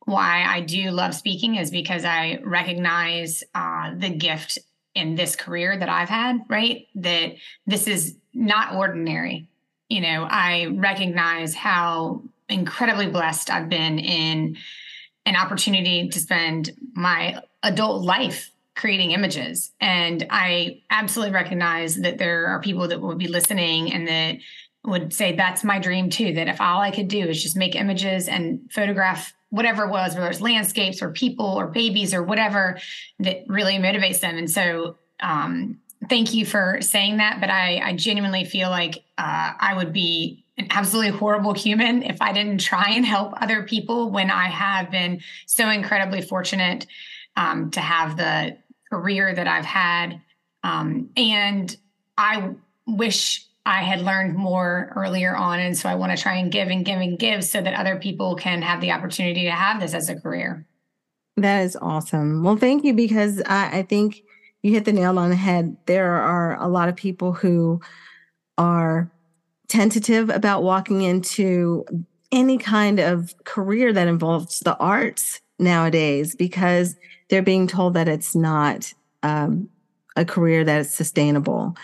why 0.05 0.45
I 0.47 0.61
do 0.61 0.89
love 0.89 1.13
speaking 1.13 1.57
is 1.57 1.69
because 1.69 2.05
I 2.05 2.39
recognize 2.43 3.43
uh, 3.53 3.93
the 3.95 4.09
gift 4.09 4.57
in 4.95 5.13
this 5.13 5.35
career 5.35 5.77
that 5.77 5.89
I've 5.89 6.09
had, 6.09 6.39
right? 6.49 6.87
That 6.95 7.35
this 7.67 7.87
is 7.87 8.17
not 8.33 8.73
ordinary 8.73 9.47
you 9.89 10.01
know, 10.01 10.27
I 10.29 10.67
recognize 10.73 11.53
how 11.53 12.21
incredibly 12.49 13.07
blessed 13.07 13.49
I've 13.49 13.69
been 13.69 13.99
in 13.99 14.57
an 15.25 15.35
opportunity 15.35 16.09
to 16.09 16.19
spend 16.19 16.71
my 16.93 17.41
adult 17.63 18.03
life 18.03 18.51
creating 18.75 19.11
images. 19.11 19.71
And 19.79 20.27
I 20.29 20.81
absolutely 20.89 21.33
recognize 21.33 21.95
that 21.95 22.17
there 22.17 22.47
are 22.47 22.61
people 22.61 22.87
that 22.89 23.01
will 23.01 23.15
be 23.15 23.27
listening 23.27 23.93
and 23.93 24.07
that 24.07 24.37
would 24.83 25.13
say 25.13 25.35
that's 25.35 25.63
my 25.63 25.79
dream 25.79 26.09
too. 26.09 26.33
That 26.33 26.47
if 26.47 26.61
all 26.61 26.81
I 26.81 26.91
could 26.91 27.07
do 27.07 27.19
is 27.19 27.41
just 27.41 27.55
make 27.55 27.75
images 27.75 28.27
and 28.27 28.69
photograph 28.71 29.33
whatever 29.49 29.85
it 29.85 29.89
was, 29.89 30.13
whether 30.13 30.29
it's 30.29 30.41
landscapes 30.41 31.01
or 31.01 31.11
people 31.11 31.45
or 31.45 31.67
babies 31.67 32.13
or 32.13 32.21
whatever 32.21 32.77
that 33.19 33.45
really 33.47 33.75
motivates 33.75 34.19
them. 34.19 34.37
And 34.37 34.51
so 34.51 34.97
um, 35.21 35.79
thank 36.09 36.33
you 36.33 36.45
for 36.45 36.79
saying 36.81 37.17
that, 37.17 37.39
but 37.39 37.49
I, 37.49 37.79
I 37.83 37.95
genuinely 37.95 38.45
feel 38.45 38.69
like 38.69 39.03
uh, 39.17 39.53
I 39.59 39.73
would 39.75 39.93
be 39.93 40.45
an 40.57 40.67
absolutely 40.69 41.11
horrible 41.11 41.53
human 41.53 42.03
if 42.03 42.21
I 42.21 42.31
didn't 42.31 42.59
try 42.59 42.91
and 42.91 43.05
help 43.05 43.33
other 43.41 43.63
people 43.63 44.11
when 44.11 44.31
I 44.31 44.45
have 44.45 44.89
been 44.89 45.21
so 45.45 45.69
incredibly 45.69 46.21
fortunate 46.21 46.87
um, 47.35 47.71
to 47.71 47.81
have 47.81 48.17
the 48.17 48.57
career 48.89 49.33
that 49.33 49.47
I've 49.47 49.65
had. 49.65 50.21
Um, 50.63 51.09
and 51.17 51.75
I 52.17 52.51
wish 52.87 53.45
I 53.65 53.81
had 53.81 54.01
learned 54.01 54.35
more 54.35 54.93
earlier 54.95 55.35
on. 55.35 55.59
And 55.59 55.77
so 55.77 55.89
I 55.89 55.95
want 55.95 56.15
to 56.15 56.21
try 56.21 56.35
and 56.35 56.51
give 56.51 56.69
and 56.69 56.85
give 56.85 56.99
and 56.99 57.17
give 57.17 57.43
so 57.43 57.61
that 57.61 57.73
other 57.73 57.97
people 57.97 58.35
can 58.35 58.61
have 58.61 58.79
the 58.79 58.91
opportunity 58.91 59.43
to 59.45 59.51
have 59.51 59.81
this 59.81 59.93
as 59.93 60.09
a 60.09 60.19
career. 60.19 60.65
That 61.37 61.63
is 61.63 61.75
awesome. 61.81 62.43
Well, 62.43 62.55
thank 62.55 62.85
you 62.85 62.93
because 62.93 63.41
I, 63.45 63.79
I 63.79 63.81
think 63.83 64.23
you 64.65 64.71
hit 64.71 64.85
the 64.85 64.93
nail 64.93 65.19
on 65.19 65.29
the 65.29 65.35
head. 65.35 65.77
There 65.85 66.13
are 66.13 66.59
a 66.59 66.67
lot 66.67 66.89
of 66.89 66.95
people 66.95 67.33
who 67.33 67.79
are 68.57 69.11
tentative 69.67 70.31
about 70.31 70.63
walking 70.63 71.03
into 71.03 71.85
any 72.31 72.57
kind 72.57 72.99
of 72.99 73.35
career 73.43 73.93
that 73.93 74.07
involves 74.07 74.61
the 74.61 74.75
arts 74.77 75.39
nowadays 75.59 76.35
because 76.35 76.95
they're 77.29 77.43
being 77.43 77.67
told 77.67 77.93
that 77.93 78.07
it's 78.07 78.35
not 78.35 78.91
um, 79.21 79.69
a 80.15 80.25
career 80.25 80.63
that 80.63 80.81
is 80.81 80.91
sustainable 80.91 81.75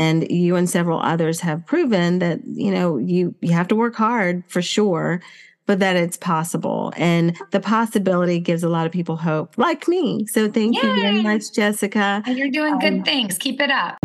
and 0.00 0.30
you 0.30 0.56
and 0.56 0.70
several 0.70 1.00
others 1.00 1.40
have 1.40 1.66
proven 1.66 2.20
that 2.20 2.40
you 2.46 2.70
know 2.70 2.96
you 2.96 3.34
you 3.42 3.52
have 3.52 3.68
to 3.68 3.76
work 3.76 3.94
hard 3.94 4.42
for 4.48 4.62
sure 4.62 5.20
but 5.66 5.78
that 5.78 5.96
it's 5.96 6.16
possible. 6.16 6.92
And 6.96 7.36
the 7.50 7.60
possibility 7.60 8.38
gives 8.40 8.62
a 8.62 8.68
lot 8.68 8.86
of 8.86 8.92
people 8.92 9.16
hope, 9.16 9.56
like 9.56 9.88
me. 9.88 10.26
So 10.26 10.50
thank 10.50 10.76
Yay. 10.76 10.88
you 10.88 11.00
very 11.00 11.22
much, 11.22 11.52
Jessica. 11.52 12.22
And 12.26 12.36
you're 12.36 12.50
doing 12.50 12.78
good 12.78 12.94
um, 12.94 13.02
things. 13.04 13.38
Keep 13.38 13.60
it 13.60 13.70
up. 13.70 13.98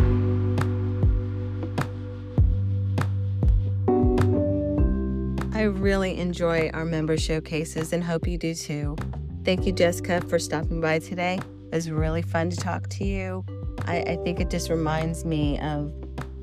I 5.53 5.63
really 5.63 6.17
enjoy 6.17 6.69
our 6.73 6.85
member 6.85 7.17
showcases 7.17 7.91
and 7.91 8.01
hope 8.01 8.27
you 8.27 8.37
do 8.37 8.55
too. 8.55 8.95
Thank 9.43 9.65
you, 9.65 9.73
Jessica, 9.73 10.21
for 10.21 10.39
stopping 10.39 10.79
by 10.79 10.99
today. 10.99 11.39
It 11.71 11.75
was 11.75 11.91
really 11.91 12.21
fun 12.21 12.49
to 12.49 12.55
talk 12.55 12.87
to 12.89 13.03
you. 13.03 13.43
I, 13.85 13.97
I 14.01 14.15
think 14.23 14.39
it 14.39 14.49
just 14.49 14.69
reminds 14.69 15.25
me 15.25 15.59
of 15.59 15.93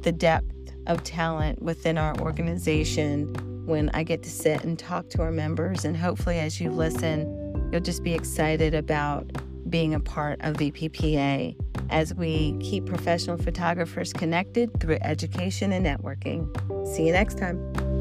the 0.03 0.13
depth 0.13 0.53
of 0.87 1.03
talent 1.03 1.63
within 1.63 1.99
our 1.99 2.19
organization 2.21 3.35
when 3.67 3.91
I 3.91 4.03
get 4.03 4.23
to 4.23 4.31
sit 4.31 4.65
and 4.65 4.79
talk 4.79 5.11
to 5.11 5.23
our 5.23 5.31
members. 5.31 5.85
And 5.85 5.97
hopefully, 5.97 6.39
as 6.39 6.61
you 6.61 6.71
listen, 6.71 7.71
you'll 7.71 7.83
just 7.83 8.03
be 8.03 8.15
excited 8.15 8.75
about 8.75 9.31
being 9.69 9.95
a 9.95 10.01
part 10.01 10.41
of 10.43 10.57
VPPA 10.57 11.57
as 11.91 12.15
we 12.15 12.57
keep 12.61 12.87
professional 12.87 13.37
photographers 13.37 14.13
connected 14.13 14.71
through 14.81 14.99
education 15.03 15.73
and 15.73 15.85
networking. 15.85 16.47
See 16.87 17.07
you 17.07 17.13
next 17.13 17.39
time. 17.39 17.96